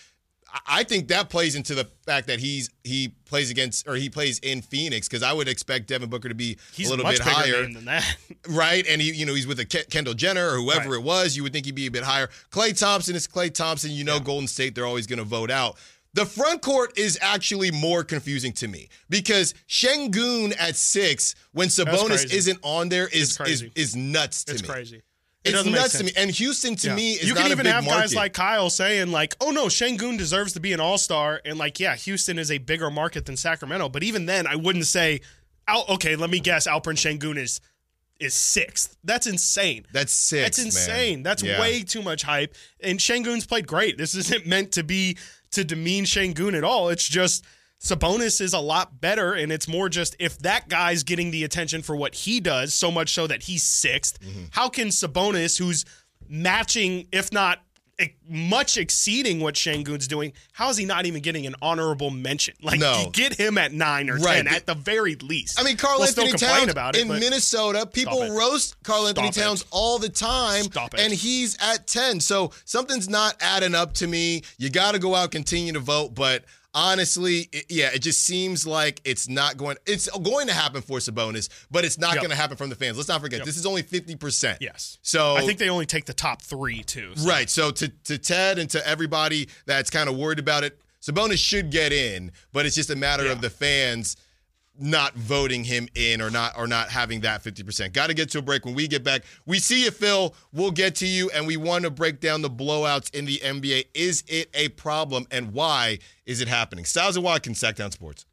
[0.67, 4.39] I- think that plays into the fact that he's he plays against or he plays
[4.41, 7.31] in Phoenix because I would expect Devin Booker to be He's a little bit bigger
[7.31, 8.17] higher, than that.
[8.49, 8.85] right?
[8.89, 10.97] And he you know he's with a Kendall Jenner or whoever Right.
[10.99, 11.37] it was.
[11.37, 12.29] You would think he'd be a bit higher.
[12.51, 13.91] Klay Thompson is Klay Thompson.
[13.91, 15.77] You know Golden State they're always going to vote out.
[16.15, 22.33] The front court is actually more confusing to me because Sengun at six when Sabonis
[22.33, 24.69] isn't on there is is is nuts to It's me.
[24.69, 25.03] crazy.
[25.45, 26.13] It It's nuts to me.
[26.17, 26.95] And Houston to Yeah.
[26.95, 28.01] me is you can even have market.
[28.01, 31.57] guys like Kyle saying like, "Oh no, Sengun deserves to be an All Star," and
[31.59, 33.89] like, yeah, Houston is a bigger market than Sacramento.
[33.89, 35.21] But even then, I wouldn't say,
[35.89, 37.61] "Okay, let me guess, Alperen Sengun is
[38.19, 38.99] is sixth.
[39.03, 39.87] That's insane.
[39.95, 40.43] That's six.
[40.45, 41.15] That's insane.
[41.19, 41.23] man.
[41.23, 41.59] That's Yeah.
[41.59, 42.55] way too much hype.
[42.83, 43.97] And Sengun's played great.
[43.97, 45.17] This isn't meant to be
[45.53, 46.91] to demean Sengun at all.
[46.91, 47.45] It's just
[47.83, 51.81] Sabonis is a lot better, and it's more just if that guy's getting the attention
[51.83, 54.45] for what he does, so much so that he's 6th Mm-hmm.
[54.51, 55.85] how can Sabonis, who's
[56.29, 57.61] matching, if not
[58.27, 62.55] much exceeding what Sengun's doing, how is he not even getting an honorable mention?
[62.63, 63.11] Like, No.
[63.13, 64.37] get him at nine or Right.
[64.37, 65.61] ten at the very least.
[65.61, 69.43] I mean, Karl We'll Anthony Towns about it, in Minnesota, people roast Karl Anthony Stop
[69.43, 69.45] it.
[69.47, 71.01] Towns all the time, Stop it.
[71.01, 72.21] and he's at 10.
[72.21, 74.43] So something's not adding up to me.
[74.57, 78.67] You got to go out, continue to vote, but honestly, it- yeah, it just seems
[78.67, 79.77] like it's not going.
[79.87, 82.23] It's going to happen for Sabonis, but it's not Yep.
[82.23, 82.97] going to happen from the fans.
[82.97, 83.47] Let's not forget, Yep.
[83.47, 84.59] this is only 50%.
[84.61, 84.99] Yes.
[85.03, 87.13] So I think they only take the top three too.
[87.17, 87.49] so- Right.
[87.51, 91.71] So to to Ted and to everybody that's kind of worried about it, Sabonis should
[91.71, 93.33] get in, but it's just a matter Yeah.
[93.33, 94.17] of the fans
[94.81, 97.93] not voting him in or not or not having that 50%.
[97.93, 99.23] Got to get to a break when we get back.
[99.47, 102.51] We see you Phil, we'll get to you and we want to break down the
[102.51, 103.87] blowouts in the NBA.
[103.95, 106.85] Is it a problem and why is it happening?
[106.85, 108.25] Stiles and Watkins, Sactown Sports.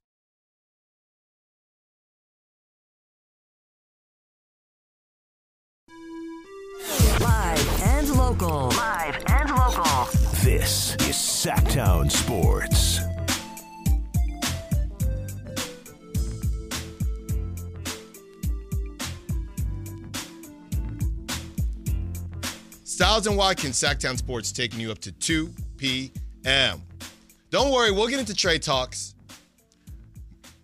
[7.19, 8.69] Live and local.
[8.69, 10.05] Live and local.
[10.43, 13.16] This is Sactown Sports.
[22.97, 26.81] Stiles and Watkins, Sactown Sports, taking you up to 2 p.m.
[27.51, 29.13] Don't worry, we'll get into trade talks.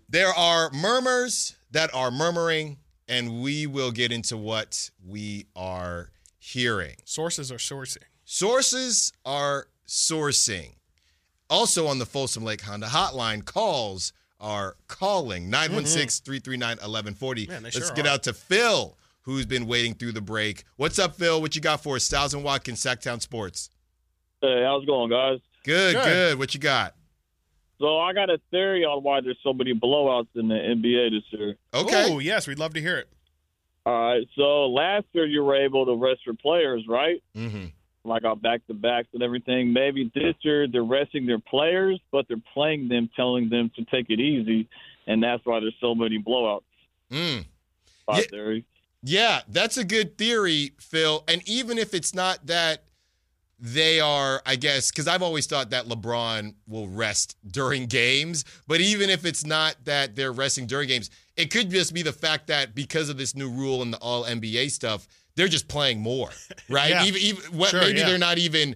[0.09, 6.95] There are murmurs that are murmuring, and we will get into what we are hearing.
[7.05, 8.01] Sources are sourcing.
[8.25, 10.73] Sources are sourcing.
[11.51, 15.51] Also on the Folsom Lake Honda hotline, calls are calling mm-hmm.
[15.51, 17.45] 916 339 1140.
[17.61, 18.09] Let's sure get are.
[18.09, 20.63] out to Phil, who's been waiting through the break.
[20.77, 21.41] What's up, Phil?
[21.41, 22.03] What you got for us?
[22.03, 23.69] Stiles and Watkins, Sactown Sports.
[24.41, 25.39] Hey, how's it going, guys?
[25.63, 26.03] Good, Good.
[26.03, 26.39] good.
[26.39, 26.95] What you got?
[27.79, 31.23] So I got a theory on why there's so many blowouts in the NBA this
[31.39, 31.55] year.
[31.73, 32.07] Okay.
[32.09, 33.09] Oh, yes, we'd love to hear it.
[33.85, 37.21] All right, so last year you were able to rest your players, right?
[37.35, 37.65] Mm-hmm.
[38.05, 39.73] Like on back to backs and everything.
[39.73, 44.09] Maybe this year they're resting their players, but they're playing them, telling them to take
[44.09, 44.69] it easy,
[45.07, 46.61] and that's why there's so many blowouts.
[47.11, 47.45] Mm.
[48.07, 48.59] My Yeah.
[49.03, 51.23] Yeah, that's a good theory, Phil.
[51.27, 52.83] And even if it's not that
[53.59, 58.45] they are, I guess, because I've always thought that LeBron will rest during games.
[58.67, 62.13] But even if it's not that they're resting during games, it could just be the
[62.13, 65.99] fact that because of this new rule and the all NBA stuff, they're just playing
[66.01, 66.29] more,
[66.69, 66.89] right?
[66.91, 67.05] Yeah.
[67.05, 68.05] Even, even what, Sure, maybe yeah.
[68.07, 68.75] they're not even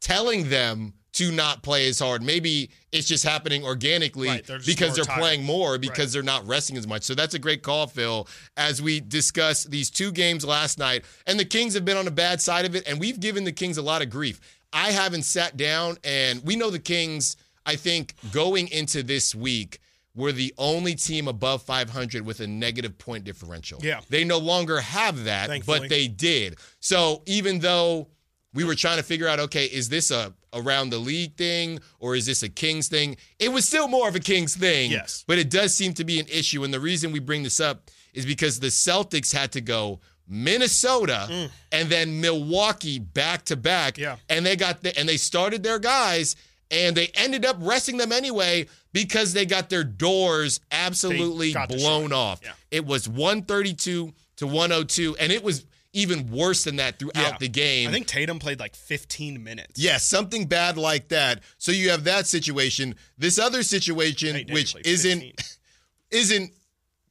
[0.00, 2.22] telling them to not play as hard.
[2.22, 5.18] Maybe it's just happening organically Right, they're just because they're tired.
[5.20, 6.12] playing more because Right.
[6.12, 7.02] they're not resting as much.
[7.04, 11.04] So that's a great call, Phil, as we discuss these two games last night.
[11.26, 13.52] And the Kings have been on the bad side of it, and we've given the
[13.52, 14.40] Kings a lot of grief.
[14.72, 19.78] I haven't sat down, and we know the Kings, I think, going into this week,
[20.16, 23.78] were the only team above 500 with a negative point differential.
[23.82, 24.00] Yeah.
[24.10, 25.78] They no longer have that, Thankfully.
[25.80, 26.56] but they did.
[26.80, 28.08] So even though
[28.52, 32.14] we were trying to figure out, okay, is this a around the league thing or
[32.14, 33.16] is this a Kings thing?
[33.38, 34.90] It was still more of a Kings thing.
[34.90, 35.24] Yes.
[35.26, 36.64] But it does seem to be an issue.
[36.64, 41.50] And the reason we bring this up is because the Celtics had to go Minnesota
[41.70, 43.94] and then Milwaukee back to back.
[43.94, 43.98] Mm.
[43.98, 44.16] Yeah.
[44.28, 46.36] And they got the and they started their guys
[46.70, 52.40] and they ended up resting them anyway because they got their doors absolutely blown off.
[52.42, 52.52] Yeah.
[52.70, 55.64] It was 132 to 102 and it was
[55.94, 57.36] even worse than that throughout Yeah.
[57.38, 57.88] the game.
[57.88, 59.80] I think Tatum played like 15 minutes.
[59.80, 61.42] Yes, something bad like that.
[61.58, 62.96] So you have that situation.
[63.16, 65.34] This other situation, Hey, which isn't 15.
[66.10, 66.52] isn't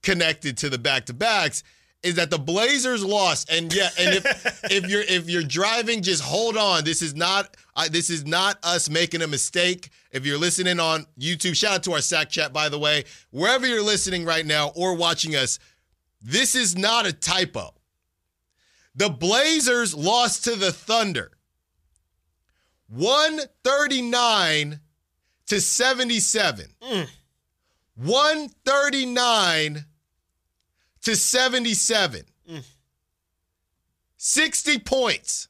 [0.02, 1.64] connected to the back to backs,
[2.04, 3.50] is that the Blazers lost.
[3.50, 6.84] And yeah, and if if you're if you're driving, just hold on.
[6.84, 9.90] This is not uh, this is not us making a mistake.
[10.12, 13.06] If you're listening on YouTube, shout out to our Sack Chat by the way.
[13.32, 15.60] Wherever you're listening right now or watching us,
[16.22, 17.74] this is not a typo.
[18.96, 21.32] The Blazers lost to the Thunder.
[22.90, 24.80] 139
[25.48, 26.76] to 77.
[27.96, 29.86] 139
[31.04, 32.22] to 77.
[34.18, 35.48] 60 points.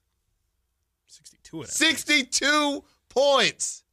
[1.08, 1.74] 62 of that.
[1.74, 3.84] 62 points.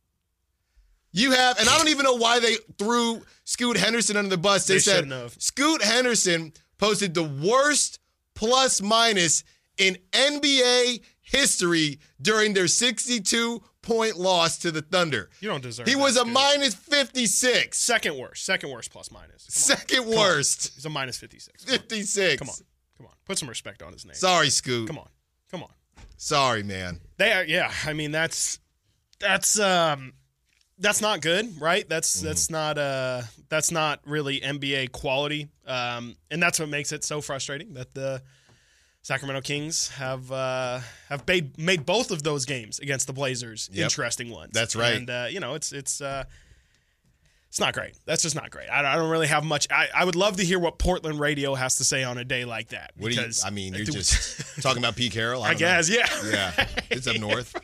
[1.12, 4.66] You have, and I don't even know why they threw Scoot Henderson under the bus.
[4.66, 5.04] They, They said.
[5.38, 7.99] Scoot Henderson posted the worst
[8.40, 9.44] plus minus
[9.76, 15.28] in NBA history during their 62 point loss to the Thunder.
[15.40, 16.32] You don't deserve He that, was a Scoot.
[16.32, 17.78] minus 56.
[17.78, 18.44] Second worst.
[18.46, 19.44] Second worst plus minus.
[19.48, 20.16] Second Come on.
[20.18, 20.72] worst.
[20.74, 21.64] He's a minus 56.
[21.66, 21.78] Come on.
[21.80, 22.38] 56.
[22.38, 22.54] Come on.
[22.96, 23.12] Come on.
[23.26, 24.14] Put some respect on his name.
[24.14, 24.86] Sorry, Scoot.
[24.88, 25.08] Come on.
[25.50, 25.70] Come on.
[26.16, 27.00] Sorry, man.
[27.18, 27.70] They are, yeah.
[27.86, 28.58] I mean, that's
[29.18, 30.12] that's um
[30.80, 31.88] that's not good, right?
[31.88, 32.26] That's Mm-hmm.
[32.26, 35.48] that's not uh that's not really NBA quality.
[35.66, 38.22] Um, and that's what makes it so frustrating that the
[39.02, 43.84] Sacramento Kings have uh, have made made both of those games against the Blazers Yep.
[43.84, 44.52] interesting ones.
[44.52, 44.94] That's right.
[44.96, 46.24] And uh, you know, it's it's uh,
[47.50, 47.98] it's not great.
[48.06, 48.68] That's just not great.
[48.68, 49.66] I, I don't really have much.
[49.72, 52.44] I, I would love to hear what Portland radio has to say on a day
[52.44, 52.92] like that.
[52.96, 55.42] What do you, I mean, you're just talking about Pete Carroll?
[55.42, 55.58] I know.
[55.58, 56.06] guess, yeah.
[56.30, 56.66] Yeah.
[56.90, 57.54] It's up north.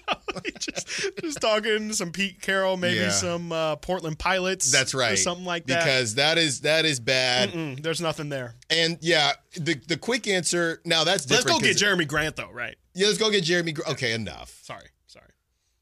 [0.59, 3.11] just, just talking some Pete Carroll, maybe Yeah.
[3.11, 4.71] some uh, Portland Pilots.
[4.71, 5.13] That's right.
[5.13, 5.85] Or something like that.
[5.85, 7.51] Because that is that is bad.
[7.51, 8.55] Mm, there's nothing there.
[8.71, 12.77] And yeah, the the quick answer now that's Let's go get Jerami Grant though, right?
[12.95, 13.75] Yeah, let's go get Jerami.
[13.75, 14.59] Gr- Okay, enough.
[14.63, 14.87] Sorry.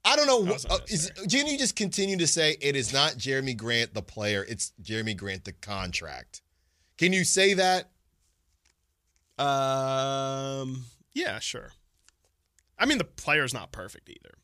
[0.05, 0.41] I don't know.
[0.41, 4.03] was Uh, is, can you just continue to say it is not Jerami Grant the
[4.03, 4.45] player?
[4.47, 6.43] It's Jerami Grant the contract.
[6.99, 7.91] Can you say that?
[9.39, 11.73] Um, yeah, sure.
[12.79, 14.35] I mean, the player's not perfect either,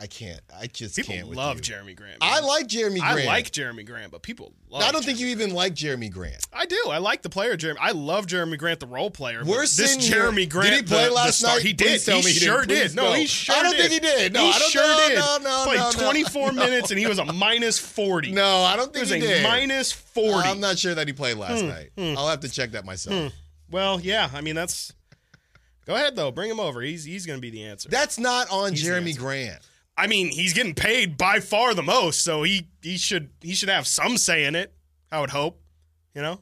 [0.00, 0.40] I can't.
[0.56, 1.26] I just people can't.
[1.26, 1.62] with love you.
[1.62, 2.18] Jerami Grant.
[2.20, 4.82] I like Jerami I like Jerami Grant, but people love.
[4.84, 6.46] I don't think Jerami you even like Jerami Grant.
[6.52, 6.80] I do.
[6.88, 7.78] I like the player Jerami.
[7.80, 9.40] I love Jerami Grant, the role player.
[9.40, 10.70] but We're this Jerami Grant.
[10.70, 11.62] Did he play the, last the night?
[11.62, 12.00] He did.
[12.04, 12.64] tell he me he sure.
[12.64, 12.94] Did.
[12.94, 13.12] No, no.
[13.14, 13.60] he sure did.
[13.60, 13.90] I don't did.
[13.90, 14.32] think he did.
[14.34, 15.18] No, he I don't- sure no, did.
[15.18, 15.98] no, no, Played no, no.
[16.04, 18.30] 24 minutes and he was a minus 40.
[18.30, 19.42] No, I don't he think was he a did.
[19.42, 20.48] minus 40.
[20.48, 21.90] I'm not sure that he played last Hmm, night.
[21.98, 23.32] I'll have to check that myself.
[23.68, 24.30] well, yeah.
[24.32, 24.92] I mean, that's.
[25.86, 26.30] Go ahead though.
[26.30, 26.82] Bring him over.
[26.82, 27.88] He's he's going to be the answer.
[27.88, 29.16] That's not on He's Jerami.
[29.18, 29.58] Grant.
[29.98, 33.68] I mean, he's getting paid by far the most, so he he should he should
[33.68, 34.72] have some say in it.
[35.10, 35.60] I would hope.
[36.14, 36.40] You know,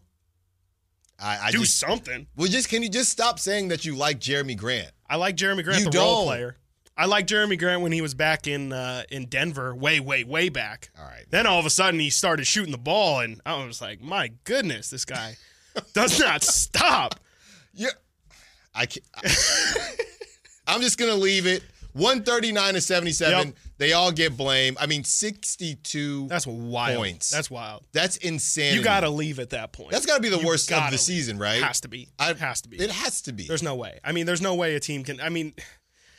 [1.19, 2.27] I, I do just, something.
[2.37, 4.90] well, just can you just stop saying that you like Jerami Grant?
[5.09, 6.27] I like Jerami Grant, You the role don't.
[6.27, 6.57] player.
[6.99, 10.49] I like Jerami Grant when he was back in uh, in Denver, way, way, way
[10.49, 10.90] back.
[10.99, 11.25] All right.
[11.31, 14.33] Then all of a sudden he started shooting the ball, and I was like, my
[14.45, 15.37] goodness, this guy
[15.95, 17.21] does not stop.
[17.75, 17.88] Yeah,
[18.75, 19.05] I can't.
[20.66, 21.62] I'm just gonna leave it.
[21.96, 23.46] 139 to 77.
[23.48, 23.56] Yep.
[23.78, 24.76] They all get blame.
[24.80, 26.28] I mean, 62.
[26.28, 26.96] That's wild.
[26.98, 27.30] Points.
[27.30, 27.85] That's wild.
[27.92, 28.76] That's insanity.
[28.78, 29.90] You got to leave at that point.
[29.90, 31.00] That's got to be the You worst of the leave.
[31.00, 31.59] season, right?
[31.59, 32.09] It has to be.
[32.18, 32.78] I- has to be.
[32.78, 33.46] It has to be.
[33.46, 33.98] There's no way.
[34.04, 35.20] I mean, there's no way a team can.
[35.20, 35.52] I mean,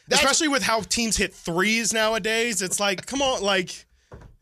[0.07, 2.61] That's- especially with how teams hit threes nowadays.
[2.61, 3.87] It's like, come on, like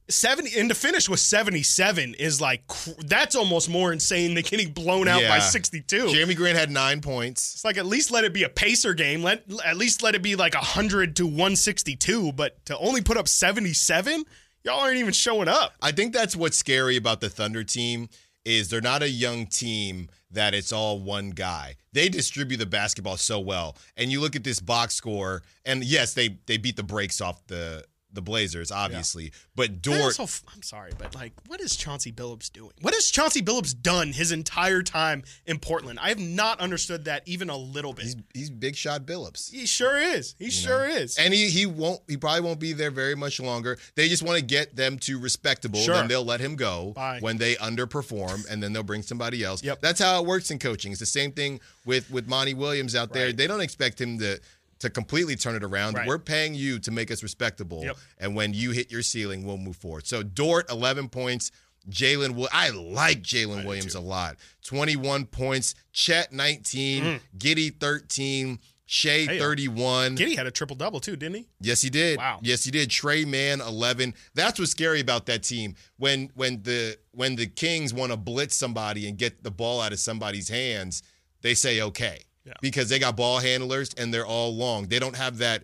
[0.10, 2.62] seventy, and to finish with seventy-seven is like
[3.06, 6.06] that's almost more insane than getting blown out by sixty-two.
[6.06, 7.56] Jerami Grant had nine points.
[7.56, 9.24] It's like at least let it be a pacer game.
[9.24, 12.34] Let at least let it be like hundred to one sixty-two.
[12.34, 14.24] But to only put up seventy-seven,
[14.64, 15.74] y'all aren't even showing up.
[15.82, 18.10] I think that's what's scary about the Thunder team
[18.44, 21.76] is they're not a young team that it's all one guy.
[21.94, 23.76] They distribute the basketball so well.
[23.98, 27.46] And you look at this box score, and yes, they they beat the brakes off
[27.48, 27.84] the
[28.16, 29.32] the Blazers, obviously.
[29.56, 32.72] But I Dort, also, I'm sorry, but like, what is Chauncey Billups doing?
[32.82, 36.00] What has Chauncey Billups done his entire time in Portland?
[36.02, 38.06] I have not understood that even a little bit.
[38.06, 39.52] he's he's big shot Billups.
[39.52, 40.36] he sure is.
[40.40, 41.18] He sure is.
[41.18, 43.78] And he he won't he probably won't be there very much longer.
[43.96, 45.80] They just want to get them to respectable.
[45.80, 45.96] Sure.
[45.96, 47.20] Then they'll let him go Bye.
[47.22, 49.64] when they underperform, and then they'll bring somebody else.
[49.64, 49.82] Yep.
[49.82, 50.92] That's how it works in coaching.
[50.92, 53.28] It's the same thing with with Monty Williams out there.
[53.28, 53.38] Right.
[53.38, 54.40] They don't expect him to
[54.80, 55.94] to completely turn it around.
[55.96, 56.08] Right.
[56.08, 57.98] We're paying you to make us respectable, Yep.
[58.20, 60.06] and when you hit your ceiling, we'll move forward.
[60.08, 61.52] So Dort, eleven points.
[61.90, 64.38] Jalen, I like Jalen Williams a lot.
[64.64, 65.76] Twenty-one points.
[65.94, 67.20] Chet, nineteen.
[67.38, 68.60] Giddey, thirteen.
[68.88, 69.28] Shai, Mm.
[69.28, 70.18] Hey, uh, thirty-one.
[70.18, 71.48] Giddey had a triple double too, didn't he?
[71.60, 72.18] Yes, he did.
[72.18, 72.40] Wow.
[72.44, 72.90] Yes, he did.
[72.90, 74.14] Trey Man, eleven.
[74.36, 75.76] That's what's scary about that team.
[75.98, 79.92] When when the when the Kings want to blitz somebody and get the ball out
[79.92, 81.02] of somebody's hands,
[81.42, 82.54] they say okay Yeah.
[82.62, 84.88] because they got ball handlers and they're all long.
[84.88, 85.64] They don't have that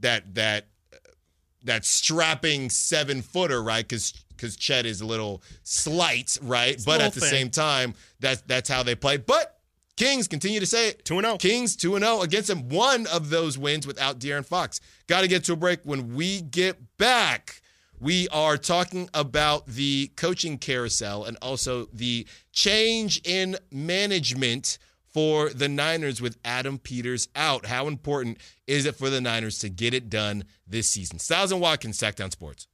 [0.00, 0.66] that that
[1.64, 3.86] that strapping seven footer, right?
[3.86, 6.76] Because because Chet is a little slight, right?
[6.84, 7.30] but little at the thing.
[7.30, 9.16] same time, that's that's how they play.
[9.16, 9.56] But
[9.96, 11.04] Kings continue to say it.
[11.04, 11.38] 2-0.
[11.38, 12.68] Kings 2 0 against them.
[12.68, 14.80] One of those wins without De'Aaron Fox.
[15.06, 15.80] Got to get to a break.
[15.84, 17.62] When we get back,
[17.98, 24.78] we are talking about the coaching carousel and also the change in management
[25.16, 27.64] for the Niners with Adam Peters out.
[27.64, 31.18] How important is it for the Niners to get it done this season?
[31.18, 32.68] Stiles and Watkins, Sactown Sports.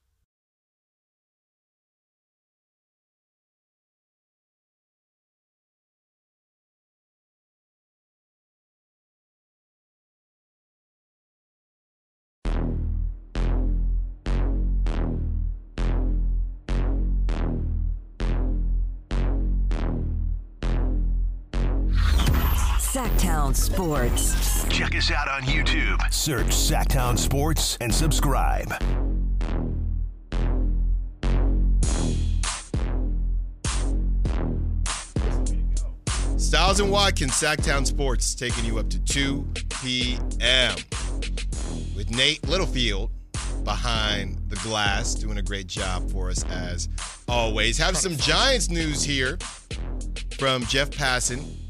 [22.92, 24.66] Sactown Sports.
[24.68, 25.98] Check us out on YouTube.
[26.12, 28.68] Search Sactown Sports and subscribe.
[36.36, 39.46] Stiles and Watkins, Sactown Sports, taking you up to 2
[39.80, 40.76] p.m.
[41.96, 43.10] with Nate Littlefield
[43.64, 46.90] behind the glass, doing a great job for us as
[47.26, 47.78] always.
[47.78, 49.38] Have some Giants news here
[50.36, 51.61] from Jeff Passan.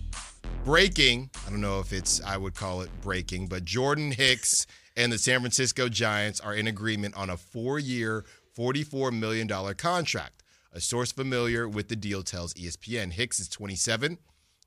[0.64, 5.10] Breaking, I don't know if it's, I would call it breaking, but Jordan Hicks and
[5.10, 8.24] the San Francisco Giants are in agreement on a four year,
[8.56, 10.44] $44 million contract.
[10.72, 14.18] A source familiar with the deal tells ESPN Hicks is 27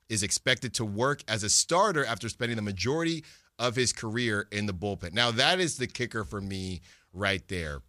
[0.10, 3.24] is expected to work as a starter after spending the majority
[3.58, 5.14] of his career in the bullpen.
[5.14, 6.82] Now, that is the kicker for me
[7.14, 7.80] right there.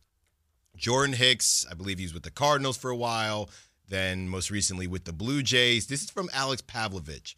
[0.76, 3.50] Jordan Hicks, I believe he was with the Cardinals for a while,
[3.88, 5.88] then most recently with the Blue Jays.
[5.88, 7.34] This is from Alex Pavlovic.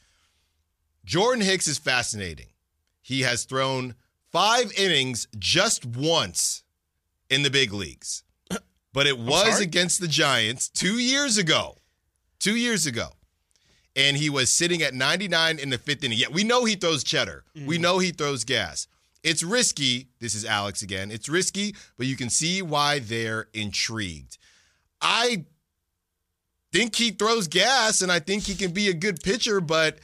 [1.08, 2.48] Jordan Hicks is fascinating.
[3.00, 3.94] He has thrown
[4.30, 6.64] five innings just once
[7.30, 8.24] in the big leagues.
[8.92, 11.76] But it was against the Giants two years ago.
[12.38, 13.08] Two years ago.
[13.96, 16.18] And he was sitting at 99 in the fifth inning.
[16.18, 17.44] Yeah, we know he throws cheddar.
[17.54, 17.82] We mm.
[17.82, 18.86] know he throws gas.
[19.22, 20.08] It's risky.
[20.20, 21.10] This is Alex again.
[21.10, 24.36] It's risky, but you can see why they're intrigued.
[25.00, 25.44] I
[26.72, 29.60] think he throws gas, and I think he can be a good pitcher.
[29.60, 29.98] But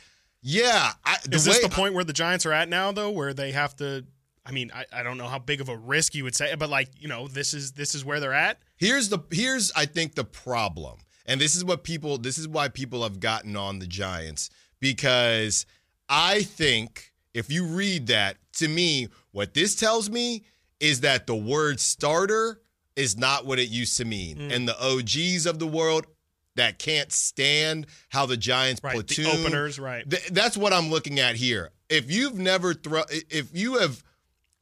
[0.46, 3.52] yeah, I, Is this the point where the Giants are at now, though, where they
[3.52, 4.04] have to?
[4.44, 6.68] I mean, I, I don't know how big of a risk you would say, but
[6.68, 8.58] like you know, this is this is where they're at.
[8.76, 10.98] Here's the here's I think the problem.
[11.24, 15.64] And this is what people this is why people have gotten on the Giants because
[16.10, 20.44] I think if you read that to me what this tells me
[20.78, 22.60] is that the word starter
[22.96, 24.36] is not what it used to mean.
[24.36, 24.54] Mm.
[24.54, 26.06] And the OGs of the world
[26.56, 30.08] that can't stand how the Giants Right, the platoon openers, right.
[30.08, 31.70] Th- that's what I'm looking at here.
[31.88, 34.02] If you've never thrown if you have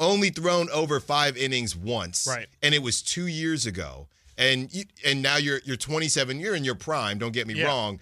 [0.01, 2.49] only thrown over 5 innings once Right.
[2.62, 6.64] and it was 2 years ago and you, and now you're you're 27 you're in
[6.64, 7.66] your prime don't get me Yeah.
[7.66, 8.01] wrong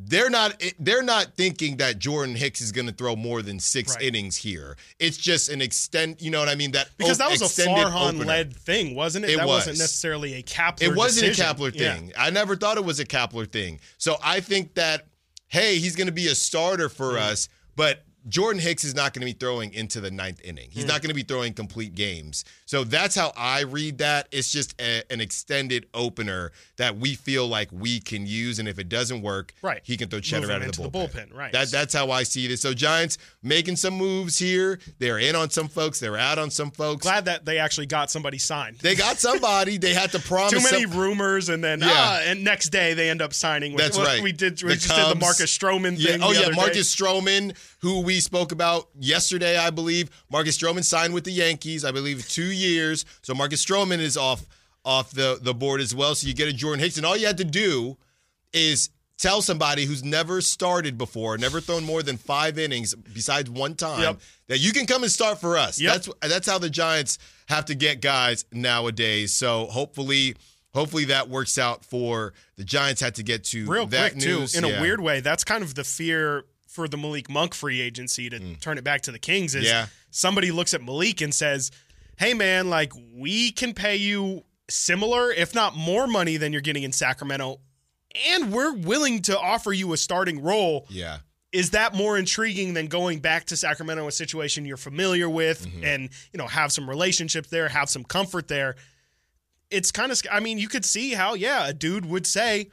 [0.00, 3.94] they're not they're not thinking that Jordan Hicks is going to throw more than 6
[3.94, 4.02] Right.
[4.04, 7.42] innings here it's just an extend you know what I mean that Because that was
[7.42, 9.32] a Farhan led thing, wasn't it?
[9.32, 9.66] It that was.
[9.66, 10.82] not necessarily a Kapler.
[10.82, 11.46] It wasn't decision.
[11.50, 11.94] a Kapler Yeah.
[11.94, 12.12] thing.
[12.16, 13.80] I never thought it was a Kapler thing.
[13.98, 15.06] So I think that,
[15.48, 17.18] hey, he's going to be a starter for Mm.
[17.32, 20.68] us, but Jordan Hicks is not going to be throwing into the ninth inning.
[20.68, 20.72] Mm.
[20.72, 22.44] He's not going to be throwing complete games.
[22.66, 24.28] So that's how I read that.
[24.30, 28.78] It's just a, an extended opener that we feel like we can use, and if
[28.78, 29.80] it doesn't work, Right.
[29.82, 31.30] he can throw cheddar out of into the the bullpen.
[31.30, 31.52] bullpen, right.
[31.52, 32.60] That, that's how I see this.
[32.60, 34.78] So Giants making some moves here.
[34.98, 35.98] They're in on some folks.
[36.00, 37.02] They're out on some folks.
[37.02, 38.78] Glad that they actually got somebody signed.
[38.78, 39.78] They got somebody.
[39.78, 40.52] they had to promise.
[40.52, 41.88] Too many some- rumors, and then Yeah.
[41.90, 43.72] ah, and next day they end up signing.
[43.72, 44.22] With, That's what right.
[44.22, 44.62] We did.
[44.62, 46.12] We The just did the Marcus Stroman Yeah.
[46.12, 46.22] thing.
[46.22, 47.04] Oh yeah, other Marcus day.
[47.04, 50.10] Stroman, who we spoke about yesterday, I believe.
[50.30, 53.04] Marcus Stroman signed with the Yankees, I believe, two years.
[53.22, 54.46] So Marcus Stroman is off
[54.84, 56.14] off the the board as well.
[56.14, 57.96] So you get a Jordan Hicks, and all you had to do
[58.52, 63.74] is tell somebody who's never started before, never thrown more than five innings besides one
[63.74, 64.20] time, Yep.
[64.46, 65.80] that you can come and start for us.
[65.80, 65.92] Yep.
[65.92, 69.32] That's that's how the Giants have to get guys nowadays.
[69.34, 70.36] So hopefully.
[70.74, 73.00] Hopefully that works out for the Giants.
[73.00, 74.52] Had to get to real that quick news.
[74.52, 74.58] too.
[74.58, 74.78] In Yeah.
[74.78, 78.54] a weird way, that's kind of the fear for the Malik Monk free agency to
[78.56, 79.54] turn it back to the Kings.
[79.54, 79.68] Is Mm.
[79.68, 79.86] Yeah.
[80.10, 81.70] somebody looks at Malik and says,
[82.18, 86.82] "Hey man, like we can pay you similar, if not more money than you're getting
[86.82, 87.60] in Sacramento."
[88.28, 90.86] And we're willing to offer you a starting role.
[90.90, 91.18] Yeah.
[91.50, 95.82] is that more intriguing than going back to Sacramento, a situation you're familiar with, Mm-hmm.
[95.84, 98.76] and you know have some relationships there, have some comfort there?
[99.70, 102.68] It's kind of, I mean, you could see how, yeah, a dude would say,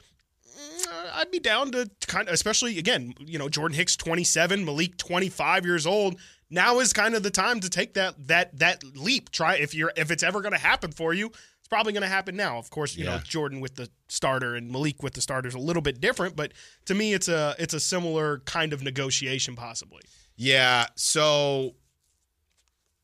[0.86, 4.96] "Mm, I'd be down to kind of, especially again, you know, Jordan Hicks, 27, Malik,
[4.96, 6.18] 25 years old.
[6.48, 9.30] Now is kind of the time to take that that that leap.
[9.30, 12.08] Try if you're if it's ever going to happen for you, it's probably going to
[12.08, 12.58] happen now.
[12.58, 15.58] Of course, you know Jordan with the starter and Malik with the starter is a
[15.58, 16.52] little bit different, but
[16.84, 20.02] to me, it's a it's a similar kind of negotiation possibly.
[20.36, 20.86] Yeah.
[20.94, 21.74] So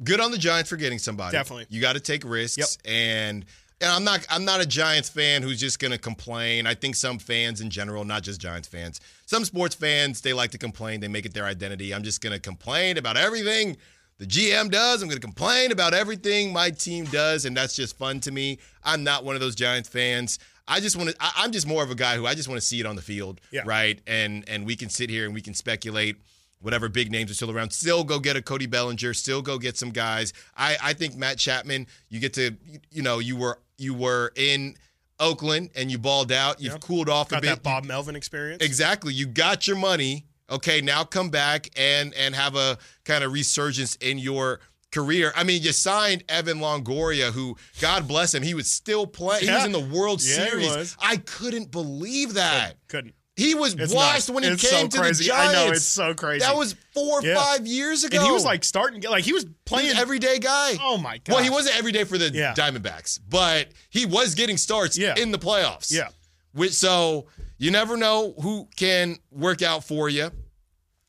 [0.04, 1.32] good on the Giants for getting somebody.
[1.32, 1.66] Definitely.
[1.70, 2.58] You got to take risks.
[2.58, 2.68] Yep.
[2.92, 3.44] And
[3.82, 6.66] and I'm not I'm not a Giants fan who's just gonna complain.
[6.66, 10.50] I think some fans in general, not just Giants fans, some sports fans, they like
[10.52, 11.00] to complain.
[11.00, 11.92] They make it their identity.
[11.94, 13.76] I'm just gonna complain about everything
[14.18, 15.02] the GM does.
[15.02, 18.58] I'm gonna complain about everything my team does, and that's just fun to me.
[18.84, 20.38] I'm not one of those Giants fans.
[20.68, 21.16] I just want to.
[21.20, 23.02] I'm just more of a guy who I just want to see it on the
[23.02, 23.62] field, Yeah.
[23.66, 24.00] right?
[24.06, 26.16] And and we can sit here and we can speculate
[26.60, 27.72] whatever big names are still around.
[27.72, 29.12] Still go get a Cody Bellinger.
[29.12, 30.32] Still go get some guys.
[30.56, 31.88] I I think Matt Chapman.
[32.10, 32.52] You get to
[32.92, 34.76] you know you were you were in
[35.20, 36.60] Oakland and you balled out.
[36.60, 36.78] You've Yeah.
[36.78, 37.42] cooled off a bit.
[37.48, 38.62] that Bob Melvin experience.
[38.64, 39.12] Exactly.
[39.14, 40.26] You got your money.
[40.50, 44.60] Okay, now come back and and have a kind of resurgence in your
[44.90, 45.32] career.
[45.34, 49.44] I mean, you signed Evan Longoria, who God bless him, he was still playing.
[49.46, 50.96] He was in the World Yeah, Series.
[51.00, 52.74] I couldn't believe that.
[52.88, 53.14] Couldn't.
[53.34, 54.30] He was It's washed nuts.
[54.30, 55.24] when he came so to crazy.
[55.24, 55.54] the Giants.
[55.56, 56.40] I know it's so crazy.
[56.40, 57.34] That was four or Yeah.
[57.36, 58.18] five years ago.
[58.18, 60.76] And he was like starting, like he was He was playing an everyday guy.
[60.80, 61.34] Oh my god.
[61.34, 62.52] Well, he wasn't every day for the Yeah.
[62.54, 65.14] Diamondbacks, but he was getting starts Yeah.
[65.16, 65.90] in the playoffs.
[65.90, 66.08] Yeah.
[66.52, 67.26] Which so
[67.56, 70.30] you never know who can work out for you.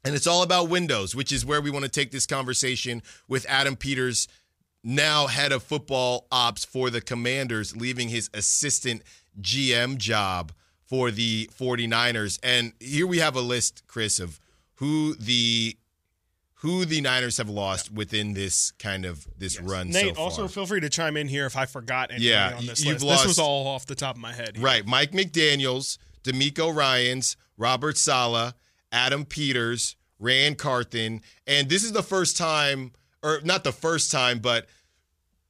[0.06, 3.46] And it's all about windows, which is where we want to take this conversation with
[3.50, 4.28] Adam Peters,
[4.84, 9.02] now head of football ops for the Commanders, leaving his assistant
[9.42, 10.52] GM job
[10.94, 12.38] for the 49ers.
[12.44, 14.40] And here we have a list, Chris, of
[14.76, 15.76] who the
[16.58, 20.24] who the Niners have lost within this kind of this run Nate, so far.
[20.24, 23.02] also feel free to chime in here if I forgot anything Yeah, on this you've
[23.02, 23.06] list.
[23.06, 24.56] lost- This was all off the top of my head.
[24.56, 24.64] here.
[24.64, 24.86] Right.
[24.86, 28.54] Mike McDaniels, DeMeco Ryans, Robert Saleh,
[28.92, 31.22] Adam Peters, Ran Carthon.
[31.48, 32.92] And this is the first time,
[33.24, 34.68] or not the first time, but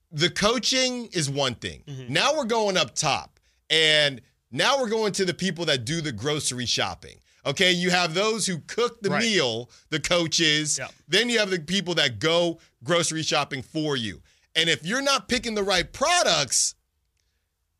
[0.10, 1.84] the coaching is one thing.
[1.86, 2.14] Mm-hmm.
[2.14, 3.40] Now we're going up top,
[3.70, 4.22] and
[4.54, 7.18] now we're going to the people that do the grocery shopping.
[7.46, 9.22] Okay, you have those who cook the Right.
[9.24, 10.78] meal, the coaches.
[10.78, 10.94] Yep.
[11.10, 14.22] Then you have the people that go grocery shopping for you.
[14.56, 16.76] And if you're not picking the right products,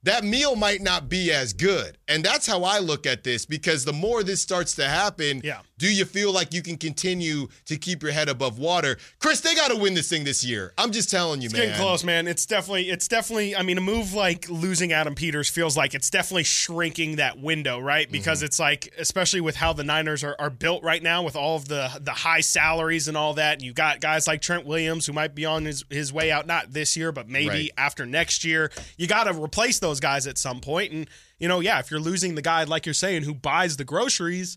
[0.02, 1.98] that meal might not be as good.
[2.10, 5.62] And that's how I look at this because the more this starts to happen, Yeah.
[5.80, 8.98] Do you feel like you can continue to keep your head above water?
[9.20, 10.72] Chris, they got to win this thing this year.
[10.78, 11.64] I'm just telling you, It's man.
[11.68, 12.28] getting close, man.
[12.28, 13.56] It's definitely, it's definitely.
[13.56, 17.80] I mean, a move like losing Adam Peters feels like it's definitely shrinking that window,
[17.80, 18.10] right?
[18.12, 18.46] Because Mm-hmm.
[18.46, 21.68] it's like, especially with how the Niners are, are built right now, with all of
[21.68, 23.54] the the high salaries and all that.
[23.54, 26.46] And you got guys like Trent Williams who might be on his his way out,
[26.48, 27.72] not this year, but maybe Right.
[27.78, 28.72] after next year.
[28.98, 30.92] You got to replace those guys at some point.
[30.94, 31.10] And
[31.40, 34.56] you know, yeah, if you're losing the guy like you're saying who buys the groceries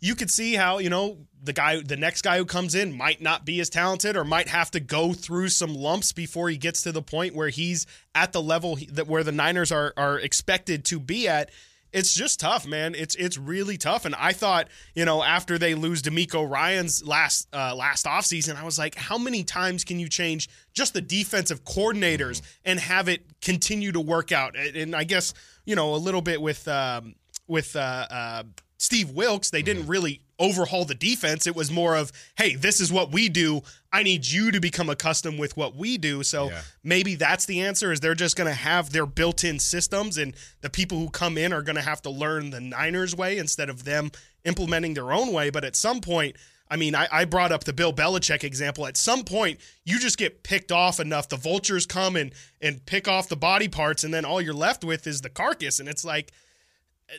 [0.00, 3.20] you could see how you know the guy the next guy who comes in might
[3.20, 6.82] not be as talented or might have to go through some lumps before he gets
[6.82, 10.84] to the point where he's at the level that where the Niners are are expected
[10.86, 11.50] to be at.
[11.92, 12.94] It's just tough man.
[12.94, 14.04] It's it's really tough.
[14.04, 18.64] And I thought you know after they lose DeMeco Ryan's last uh last offseason I
[18.64, 23.40] was like how many times can you change just the defensive coordinators and have it
[23.40, 24.56] continue to work out?
[24.56, 25.34] And and I guess
[25.64, 27.16] you know a little bit with um
[27.50, 28.42] with uh, uh,
[28.80, 31.46] Steve Wilks, they didn't really overhaul the defense.
[31.46, 33.60] It was more of, hey, this is what we do.
[33.92, 36.22] I need you to become accustomed with what we do.
[36.22, 36.62] So Yeah.
[36.82, 37.92] maybe that's the answer.
[37.92, 41.52] Is they're just going to have their built-in systems, and the people who come in
[41.52, 44.12] are going to have to learn the Niners way instead of them
[44.46, 45.50] implementing their own way.
[45.50, 46.36] But at some point.
[46.72, 48.86] I mean, I, I brought up the Bill Belichick example.
[48.86, 51.28] At some point, you just get picked off enough.
[51.28, 54.84] The vultures come and and pick off the body parts, and then all you're left
[54.84, 55.80] with is the carcass.
[55.80, 56.30] And it's like,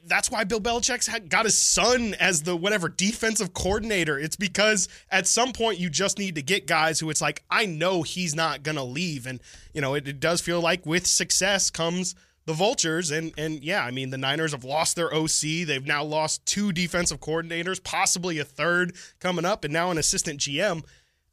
[0.06, 4.18] that's why Bill Belichick's got his son as the whatever defensive coordinator.
[4.18, 7.66] It's because at some point you just need to get guys who it's like, I
[7.66, 9.26] know he's not going to leave.
[9.26, 9.42] And,
[9.74, 12.16] you know, it, it does feel like with success comes
[12.46, 13.12] the vultures.
[13.12, 15.66] And, and yeah, I mean, the Niners have lost their OC.
[15.66, 20.40] They've now lost two defensive coordinators, possibly a third coming up, and now an assistant
[20.40, 20.84] GM.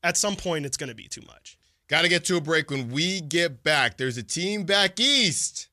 [0.03, 1.59] At some point, it's going to be too much.
[1.89, 2.71] Got to get to a break.
[2.71, 5.69] When we get back, there's a team back east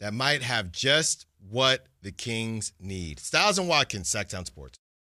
[0.00, 3.20] that might have just what the Kings need.
[3.20, 4.79] Stiles and Watkins, Sactown Sports.